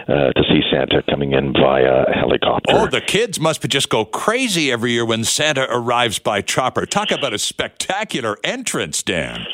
[0.08, 2.74] uh, to see Santa coming in via helicopter.
[2.74, 6.86] Oh, the kids must just go crazy every year when Santa arrives by chopper.
[6.86, 9.46] Talk about a spectacular entrance, Dan.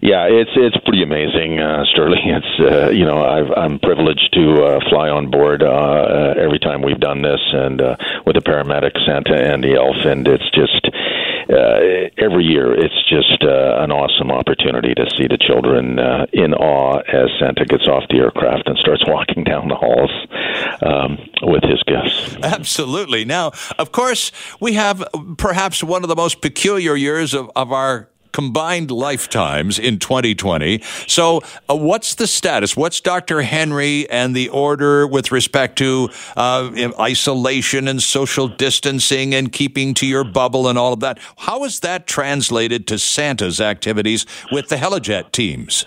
[0.00, 2.22] Yeah, it's it's pretty amazing, uh, Sterling.
[2.38, 6.58] It's uh, you know I've, I'm privileged to uh, fly on board uh, uh, every
[6.58, 10.48] time we've done this, and uh, with the paramedic Santa and the elf, and it's
[10.54, 10.86] just
[11.50, 16.52] uh, every year it's just uh, an awesome opportunity to see the children uh, in
[16.54, 20.10] awe as Santa gets off the aircraft and starts walking down the halls
[20.82, 22.36] um, with his gifts.
[22.42, 23.24] Absolutely.
[23.24, 25.04] Now, of course, we have
[25.38, 30.80] perhaps one of the most peculiar years of, of our combined lifetimes in 2020.
[31.06, 32.76] So, uh, what's the status?
[32.76, 33.42] What's Dr.
[33.42, 40.06] Henry and the order with respect to uh, isolation and social distancing and keeping to
[40.06, 41.18] your bubble and all of that?
[41.38, 45.86] How is that translated to Santa's activities with the Helijet teams?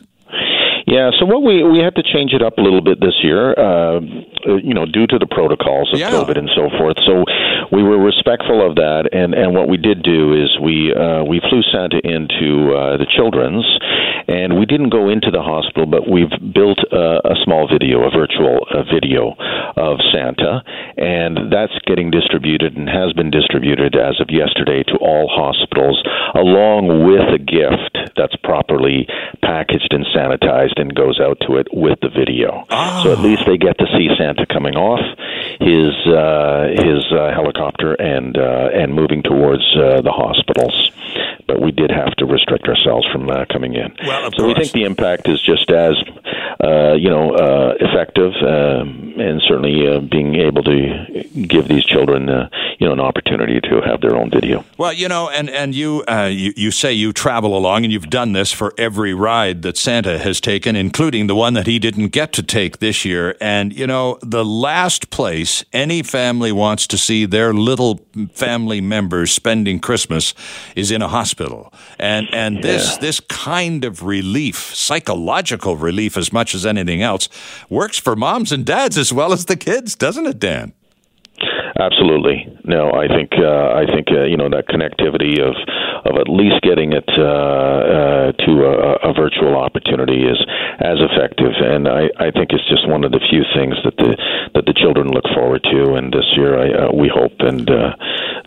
[0.87, 3.57] Yeah, so what we we had to change it up a little bit this year,
[3.57, 4.01] uh,
[4.61, 6.09] you know, due to the protocols of Yeah.
[6.11, 6.97] COVID and so forth.
[7.05, 7.23] So
[7.71, 11.41] we were respectful of that, and and what we did do is we uh, we
[11.49, 13.65] flew Santa into uh, the children's,
[14.27, 18.11] and we didn't go into the hospital, but we've built a, a small video, a
[18.11, 19.35] virtual a video
[19.77, 20.63] of Santa,
[20.97, 26.01] and that's getting distributed and has been distributed as of yesterday to all hospitals,
[26.35, 29.07] along with a gift that's properly
[29.41, 32.65] packaged and sanitized and goes out to it with the video.
[32.69, 33.03] Oh.
[33.03, 35.01] So at least they get to see Santa coming off
[35.59, 40.91] his uh, his uh, helicopter and uh, and moving towards uh, the hospitals.
[41.51, 43.93] But we did have to restrict ourselves from uh, coming in.
[44.07, 45.95] Well, so we think the impact is just as
[46.59, 52.29] uh, you know uh, effective, um, and certainly uh, being able to give these children
[52.29, 52.49] uh,
[52.79, 54.65] you know an opportunity to have their own video.
[54.77, 58.09] Well, you know, and and you, uh, you you say you travel along, and you've
[58.09, 62.09] done this for every ride that Santa has taken, including the one that he didn't
[62.09, 63.35] get to take this year.
[63.39, 67.99] And you know, the last place any family wants to see their little
[68.33, 70.33] family members spending Christmas
[70.75, 71.73] is in a hospital.
[71.99, 77.29] And and this this kind of relief, psychological relief, as much as anything else,
[77.69, 80.73] works for moms and dads as well as the kids, doesn't it, Dan?
[81.79, 82.45] Absolutely.
[82.65, 85.55] No, I think uh, I think uh, you know that connectivity of
[86.05, 90.37] of at least getting it uh, uh, to a, a virtual opportunity is
[90.79, 94.17] as effective, and I, I think it's just one of the few things that the
[94.53, 95.95] that the children look forward to.
[95.95, 97.95] And this year, I, uh, we hope and uh,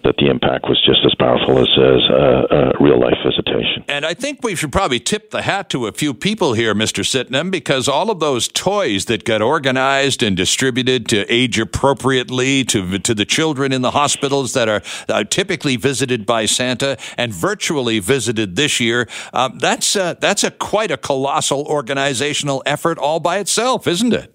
[0.04, 3.84] that the impact was just as powerful as as uh, uh, real life visitation.
[3.88, 7.02] And I think we should probably tip the hat to a few people here, Mr.
[7.02, 12.98] Sitnam, because all of those toys that got organized and distributed to age appropriately to
[12.98, 17.98] to the children in the hospitals that are uh, typically visited by Santa and virtually
[17.98, 23.38] visited this year, uh, that's uh, that's a quite a colossal organizational effort all by
[23.38, 24.33] itself, isn't it?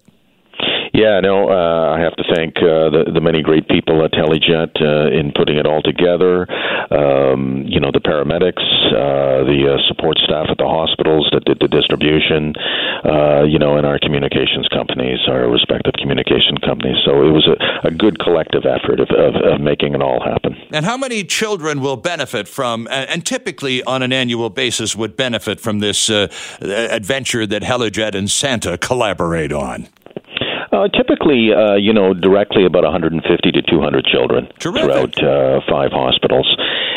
[1.00, 4.76] Yeah, no, uh, I have to thank uh, the, the many great people at Helijet
[4.84, 6.44] uh, in putting it all together.
[6.92, 8.60] Um, you know, the paramedics,
[8.92, 12.52] uh, the uh, support staff at the hospitals that did the distribution,
[13.08, 17.00] uh, you know, and our communications companies, our respective communication companies.
[17.06, 20.54] So it was a, a good collective effort of, of, of making it all happen.
[20.70, 25.60] And how many children will benefit from, and typically on an annual basis would benefit
[25.60, 26.28] from this uh,
[26.60, 29.88] adventure that Helijet and Santa collaborate on?
[30.80, 36.56] Uh, typically, uh, you know, directly about 150 to 200 children throughout uh, five hospitals,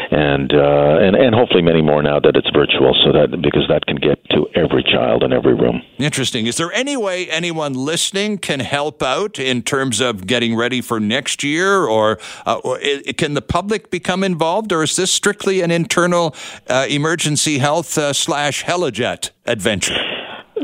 [0.09, 3.85] and uh, and and hopefully many more now that it's virtual, so that because that
[3.85, 5.81] can get to every child in every room.
[5.97, 6.47] Interesting.
[6.47, 11.01] Is there any way anyone listening can help out in terms of getting ready for
[11.01, 15.59] next year, or, uh, or i- can the public become involved, or is this strictly
[15.59, 16.33] an internal
[16.69, 20.12] uh, emergency health uh, slash helijet adventure?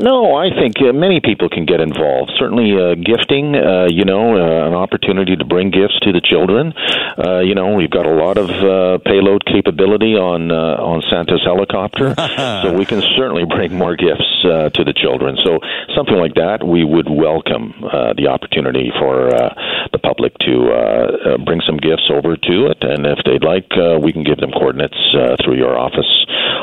[0.00, 2.32] No, I think uh, many people can get involved.
[2.38, 6.72] Certainly, uh, gifting, uh, you know, uh, an opportunity to bring gifts to the children.
[7.20, 11.44] Uh, you know, we've got a lot of uh, payload capability on uh, on Santa's
[11.44, 12.14] helicopter,
[12.64, 15.36] so we can certainly bring more gifts uh, to the children.
[15.44, 15.60] So
[15.94, 19.52] something like that, we would welcome uh, the opportunity for uh,
[19.92, 23.68] the public to uh, uh, bring some gifts over to it, and if they'd like,
[23.76, 26.08] uh, we can give them coordinates uh, through your office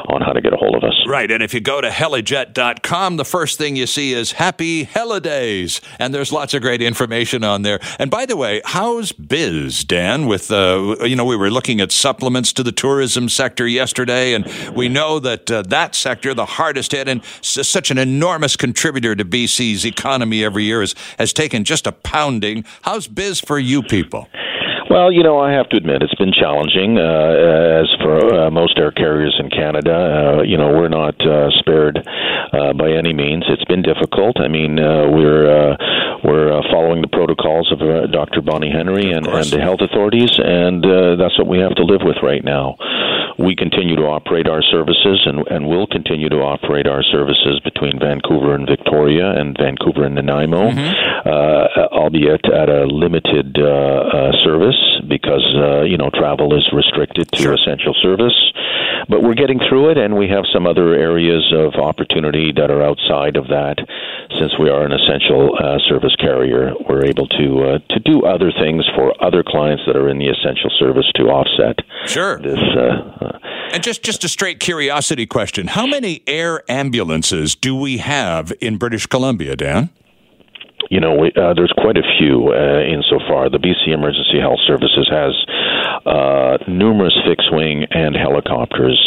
[0.08, 0.94] on how to get a hold of us.
[1.08, 5.82] Right, and if you go to helijet.com, the first thing you see is Happy Holidays,
[6.00, 7.80] and there's lots of great information on there.
[8.00, 10.26] And by the way, how's biz, Dan?
[10.28, 14.46] With uh, you know, we were looking at supplements to the tourism sector yesterday, and
[14.76, 19.16] we know that uh, that sector, the hardest hit and s- such an enormous contributor
[19.16, 22.64] to BC's economy every year, is, has taken just a pounding.
[22.82, 24.28] How's biz for you people?
[24.90, 26.98] Well, you know, I have to admit it's been challenging.
[26.98, 31.50] Uh, as for uh, most air carriers in Canada, uh, you know, we're not uh,
[31.60, 32.08] spared
[32.54, 33.44] uh, by any means.
[33.50, 34.40] It's been difficult.
[34.40, 35.76] I mean, uh, we're uh,
[36.24, 38.42] we're uh, following the protocols of uh, Dr.
[38.42, 42.02] Bonnie Henry and, and the health authorities, and uh, that's what we have to live
[42.04, 42.76] with right now.
[43.40, 48.00] We continue to operate our services, and, and will continue to operate our services between
[48.00, 54.78] Vancouver and Victoria, and Vancouver and Nanaimo, uh, albeit at a limited uh, uh, service
[55.08, 58.34] because uh, you know travel is restricted to essential service.
[59.10, 62.82] But we're getting through it, and we have some other areas of opportunity that are
[62.84, 63.78] outside of that.
[64.40, 68.52] Since we are an essential uh, service carrier, we're able to uh, to do other
[68.52, 72.40] things for other clients that are in the essential service to offset Sure.
[72.40, 72.60] this.
[72.60, 73.27] Uh,
[73.74, 78.78] And just just a straight curiosity question: How many air ambulances do we have in
[78.78, 79.90] British Columbia, Dan?
[80.90, 83.50] you know, uh, there's quite a few uh, insofar.
[83.50, 85.34] The BC Emergency Health Services has
[86.06, 88.98] uh, numerous fixed wing and helicopters.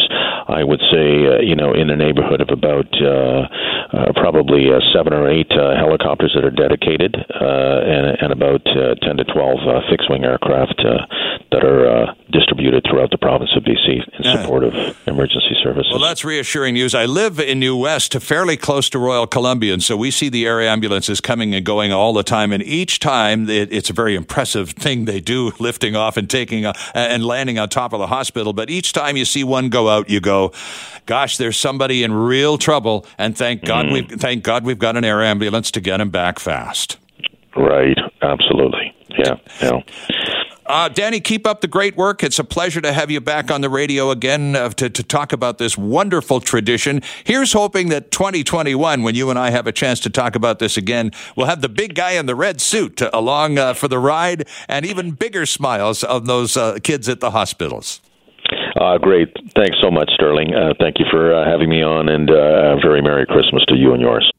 [0.48, 3.48] I would say, uh, you know, in the neighborhood of about uh,
[3.96, 9.24] uh, probably seven or eight helicopters that are dedicated, and, and about uh, 10 to
[9.24, 10.82] 12 uh, fixed wing aircraft
[11.52, 12.14] that are
[12.70, 14.42] distributed throughout the province of BC in yeah.
[14.42, 14.74] support of
[15.06, 15.90] emergency services.
[15.90, 16.94] Well, that's reassuring news.
[16.94, 20.28] I live in New West, to fairly close to Royal Columbian, and so we see
[20.28, 22.52] the air ambulances coming and going all the time.
[22.52, 26.64] And each time, it, it's a very impressive thing they do, lifting off and taking
[26.64, 28.52] a, and landing on top of the hospital.
[28.52, 30.52] But each time you see one go out, you go,
[31.06, 33.92] "Gosh, there's somebody in real trouble." And thank God mm.
[33.92, 36.98] we thank God we've got an air ambulance to get him back fast.
[37.56, 37.98] Right.
[38.22, 38.94] Absolutely.
[39.18, 39.36] Yeah.
[39.60, 39.80] Yeah.
[40.70, 42.22] Uh, Danny, keep up the great work.
[42.22, 45.32] It's a pleasure to have you back on the radio again uh, to, to talk
[45.32, 47.02] about this wonderful tradition.
[47.24, 50.76] Here's hoping that 2021, when you and I have a chance to talk about this
[50.76, 54.46] again, we'll have the big guy in the red suit along uh, for the ride
[54.68, 58.00] and even bigger smiles of those uh, kids at the hospitals.
[58.80, 59.34] Uh, great.
[59.56, 60.54] Thanks so much, Sterling.
[60.54, 63.92] Uh, thank you for uh, having me on, and uh, very Merry Christmas to you
[63.92, 64.30] and yours.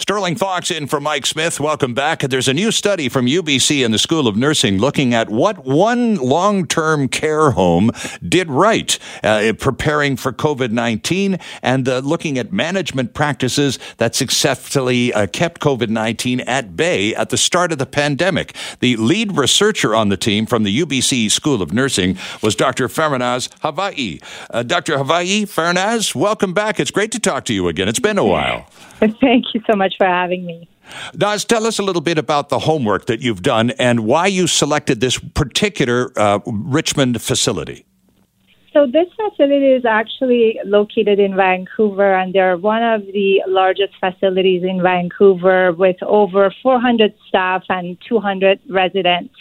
[0.00, 1.60] Sterling Fox in for Mike Smith.
[1.60, 2.20] Welcome back.
[2.20, 6.16] There's a new study from UBC and the School of Nursing looking at what one
[6.16, 7.90] long term care home
[8.26, 15.12] did right uh, preparing for COVID 19 and uh, looking at management practices that successfully
[15.12, 18.54] uh, kept COVID 19 at bay at the start of the pandemic.
[18.80, 22.88] The lead researcher on the team from the UBC School of Nursing was Dr.
[22.88, 24.22] Farnaz Havaei.
[24.48, 24.96] Uh, Dr.
[24.96, 26.80] Havaei Farnaz, welcome back.
[26.80, 27.86] It's great to talk to you again.
[27.86, 28.66] It's been a while.
[29.00, 30.68] Thank you so much for having me.
[31.14, 34.46] Naz, tell us a little bit about the homework that you've done and why you
[34.46, 37.84] selected this particular uh, Richmond facility.
[38.72, 44.62] So this facility is actually located in Vancouver, and they're one of the largest facilities
[44.62, 49.34] in Vancouver with over 400 staff and 200 residents,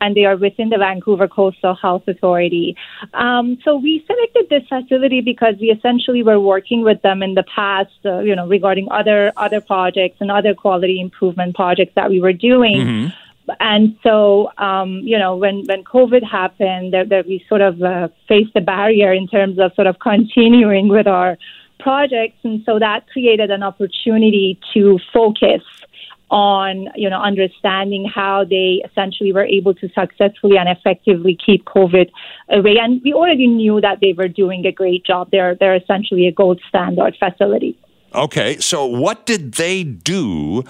[0.00, 2.76] and they are within the Vancouver Coastal Health Authority.
[3.14, 7.44] Um, so we selected this facility because we essentially were working with them in the
[7.44, 12.20] past, uh, you know, regarding other other projects and other quality improvement projects that we
[12.20, 12.78] were doing.
[12.78, 13.21] Mm-hmm
[13.60, 18.52] and so um, you know when when COVID happened, there we sort of uh, faced
[18.54, 21.36] a barrier in terms of sort of continuing with our
[21.78, 25.62] projects, and so that created an opportunity to focus
[26.30, 32.10] on you know understanding how they essentially were able to successfully and effectively keep COVID
[32.48, 32.78] away.
[32.80, 35.30] And we already knew that they were doing a great job.
[35.30, 37.78] They're they're essentially a gold standard facility.
[38.14, 40.64] Okay, so what did they do?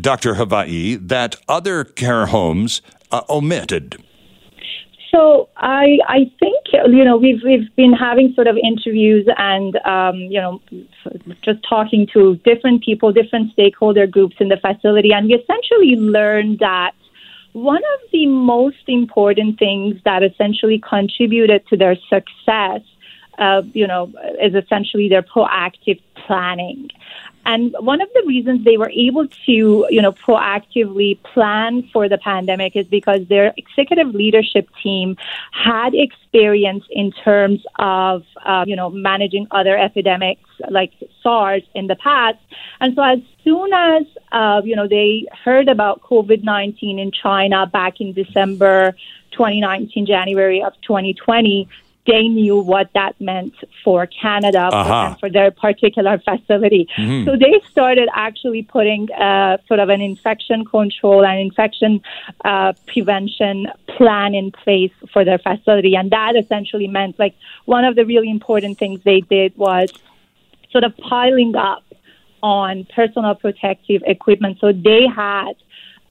[0.00, 0.34] Dr.
[0.34, 4.02] Havaei, that other care homes uh, omitted?
[5.14, 10.16] So I I think you know we've we've been having sort of interviews and um,
[10.16, 10.60] you know
[11.42, 16.58] just talking to different people, different stakeholder groups in the facility, and we essentially learned
[16.58, 16.92] that
[17.52, 22.80] one of the most important things that essentially contributed to their success,
[23.38, 26.90] uh, you know, is essentially their proactive planning.
[27.46, 32.16] And one of the reasons they were able to, you know, proactively plan for the
[32.16, 35.16] pandemic is because their executive leadership team
[35.52, 41.96] had experience in terms of, uh, you know, managing other epidemics like SARS in the
[41.96, 42.38] past.
[42.80, 48.00] And so as soon as, uh, you know, they heard about COVID-19 in China back
[48.00, 48.96] in December
[49.32, 51.68] 2019, January of 2020,
[52.06, 54.94] they knew what that meant for Canada uh-huh.
[54.94, 56.86] and for their particular facility.
[56.96, 57.26] Mm-hmm.
[57.26, 62.02] So they started actually putting uh, sort of an infection control and infection
[62.44, 65.94] uh, prevention plan in place for their facility.
[65.96, 67.34] And that essentially meant like
[67.64, 69.90] one of the really important things they did was
[70.70, 71.84] sort of piling up
[72.42, 74.58] on personal protective equipment.
[74.60, 75.54] So they had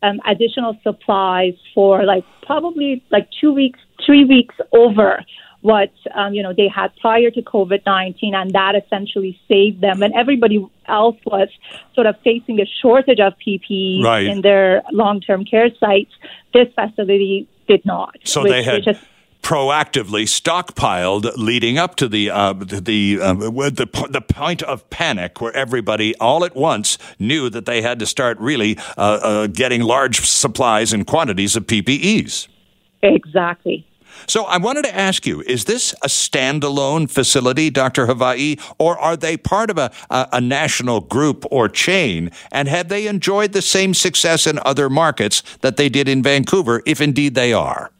[0.02, 5.24] um, additional supplies for like probably like two weeks, three weeks over
[5.64, 10.03] what um, you know they had prior to COVID nineteen, and that essentially saved them.
[10.03, 11.49] And everybody else was
[11.95, 14.26] sort of facing a shortage of PPE right.
[14.26, 16.11] in their long term care sites,
[16.53, 18.18] this facility did not.
[18.24, 18.84] So which, they had.
[18.84, 19.01] Just,
[19.41, 25.53] proactively stockpiled leading up to the uh, the uh, the the point of panic where
[25.53, 30.22] everybody all at once knew that they had to start really uh, uh getting large
[30.22, 32.47] supplies and quantities of PPEs.
[33.01, 33.86] Exactly.
[34.28, 38.07] So I wanted to ask you, is this a standalone facility, Dr.
[38.07, 42.32] Havaei, or are they part of a, a, a, national group or chain?
[42.51, 46.82] And have they enjoyed the same success in other markets that they did in Vancouver,
[46.86, 47.91] if indeed they are?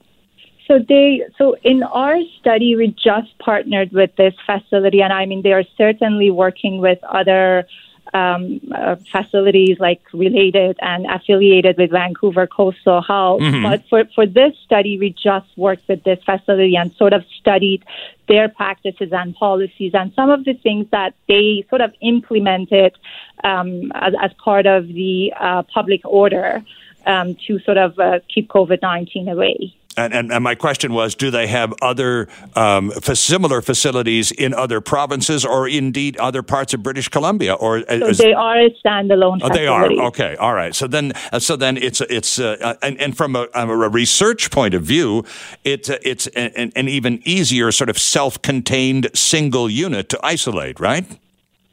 [0.68, 5.42] So they so in our study we just partnered with this facility and I mean
[5.44, 7.68] they are certainly working with other
[8.14, 13.42] um, uh, facilities like related and affiliated with Vancouver Coastal Health.
[13.42, 13.64] Mm-hmm.
[13.64, 17.84] But for, for this study, we just worked with this facility and sort of studied
[18.28, 22.96] their practices and policies and some of the things that they sort of implemented
[23.44, 26.64] um, as, as, part of the uh, public order
[27.06, 29.76] um, to sort of uh, keep COVID 19 away.
[29.96, 34.82] And, and, and, my question was do they have other um, similar facilities in other
[34.82, 37.54] provinces or indeed other parts of British Columbia?
[37.54, 39.40] Or so they are a standalone.
[39.44, 40.36] Oh, they are okay.
[40.38, 40.74] All right.
[40.74, 44.50] So then, uh, so then it's it's uh, uh and, and, from a, a, research
[44.50, 45.26] point of view,
[45.64, 51.06] it, uh, it's an, an even easier sort of self-contained single unit to isolate, right?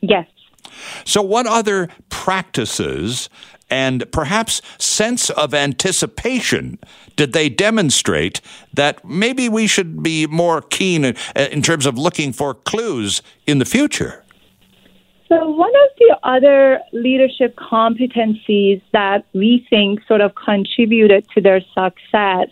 [0.00, 0.26] Yes.
[1.04, 3.28] So, what other practices
[3.70, 6.78] and perhaps sense of anticipation
[7.16, 8.40] did they demonstrate
[8.72, 13.64] that maybe we should be more keen in terms of looking for clues in the
[13.64, 14.24] future?
[15.28, 21.60] So, one of the other leadership competencies that we think sort of contributed to their
[21.72, 22.48] success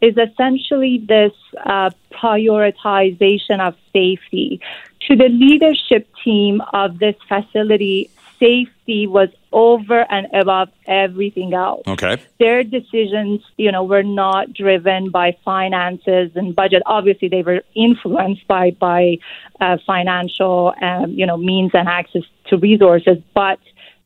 [0.00, 1.32] is essentially this
[1.64, 4.60] uh, prioritization of safety.
[5.08, 11.82] To the leadership team of this facility, safety was over and above everything else.
[11.88, 12.22] Okay.
[12.38, 16.82] Their decisions, you know, were not driven by finances and budget.
[16.84, 19.16] Obviously, they were influenced by by
[19.58, 23.58] uh, financial, um, you know, means and access to resources, but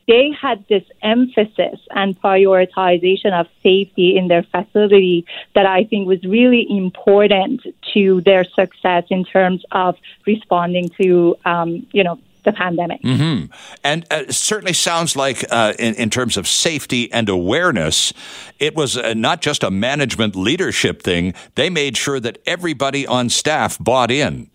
[0.06, 5.26] they had this emphasis and prioritization of safety in their facility
[5.56, 7.62] that I think was really important
[7.94, 9.96] to their success in terms of
[10.26, 13.02] responding to, um, you know, the pandemic.
[13.02, 13.52] Mm-hmm.
[13.84, 18.12] And uh, certainly sounds like, uh, in, in, terms of safety and awareness,
[18.58, 21.34] it was uh, not just a management leadership thing.
[21.54, 24.50] They made sure that everybody on staff bought in.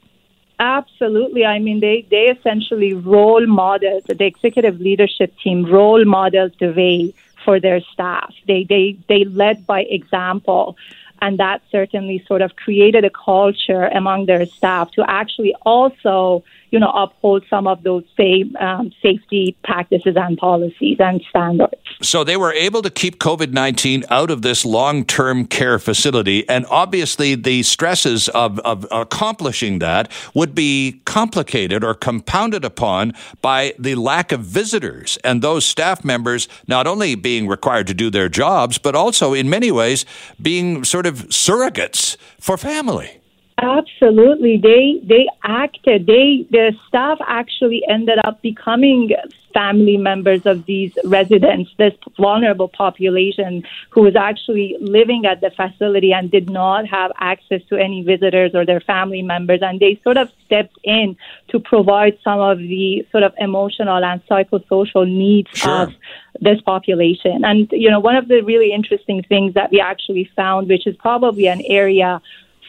[0.60, 1.46] Absolutely.
[1.46, 7.14] I mean, they, they essentially role models, the executive leadership team role models the way
[7.44, 8.34] for their staff.
[8.48, 10.78] They, they, they led by example.
[11.22, 16.80] And that certainly sort of created a culture among their staff to actually also you
[16.80, 21.74] know, uphold some of those same um, safety practices and policies and standards.
[22.02, 26.48] So they were able to keep COVID 19 out of this long term care facility.
[26.50, 33.74] And obviously, the stresses of, of accomplishing that would be complicated or compounded upon by
[33.80, 38.30] the lack of visitors and those staff members not only being required to do their
[38.30, 40.06] jobs, but also in many ways
[40.42, 43.22] being sort of surrogates for family.
[43.58, 44.58] Absolutely.
[44.58, 46.08] They they acted.
[46.08, 49.12] They the staff actually ended up becoming
[49.54, 56.12] family members of these residents, this vulnerable population who was actually living at the facility
[56.12, 59.62] and did not have access to any visitors or their family members.
[59.62, 61.16] And they sort of stepped in
[61.48, 65.84] to provide some of the sort of emotional and psychosocial needs sure.
[65.84, 65.94] of
[66.42, 67.46] this population.
[67.46, 70.98] And, you know, one of the really interesting things that we actually found, which is
[70.98, 72.22] probably an area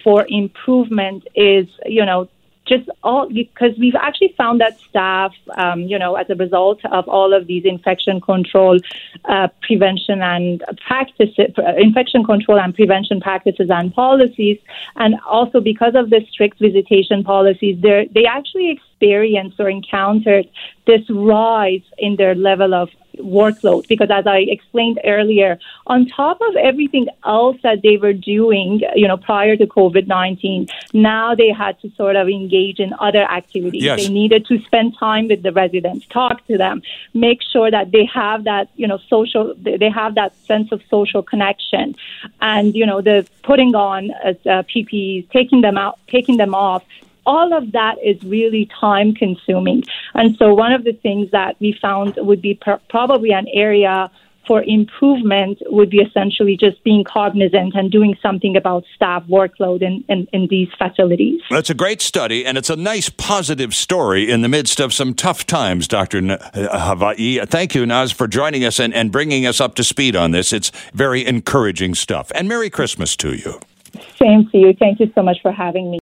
[0.07, 2.28] for improvement is, you know,
[2.64, 7.09] just all because we've actually found that staff, um, you know, as a result of
[7.09, 8.78] all of these infection control,
[9.24, 14.59] uh, prevention and practices, uh, infection control and prevention practices and policies,
[14.94, 20.48] and also because of the strict visitation policies, they actually experienced or encountered
[20.86, 26.57] this rise in their level of workload because as I explained earlier, on top of
[26.57, 31.91] everything else that they were doing, you know, prior to COVID-19, now they had to
[31.97, 33.83] sort of engage in other activities.
[33.83, 34.07] Yes.
[34.07, 36.83] They needed to spend time with the residents, talk to them,
[37.14, 41.23] make sure that they have that, you know, social, they have that sense of social
[41.23, 41.97] connection
[42.41, 46.85] and, you know, the putting on uh, PPEs, taking them out, taking them off,
[47.27, 49.85] all of that is really time consuming.
[50.14, 54.11] And so one of the things that we found would be pr- probably an area
[54.47, 60.05] for improvement would be essentially just being cognizant and doing something about staff workload in,
[60.09, 61.41] in, in, these facilities.
[61.51, 65.14] That's a great study, and it's a nice positive story in the midst of some
[65.14, 66.18] tough times, Dr.
[66.18, 67.47] N- Havaei.
[67.49, 70.53] Thank you, Naz, for joining us and, and bringing us up to speed on this.
[70.53, 72.31] It's very encouraging stuff.
[72.35, 73.61] And Merry Christmas to you.
[74.20, 74.74] Same to you.
[74.79, 75.95] Thank you so much for having me.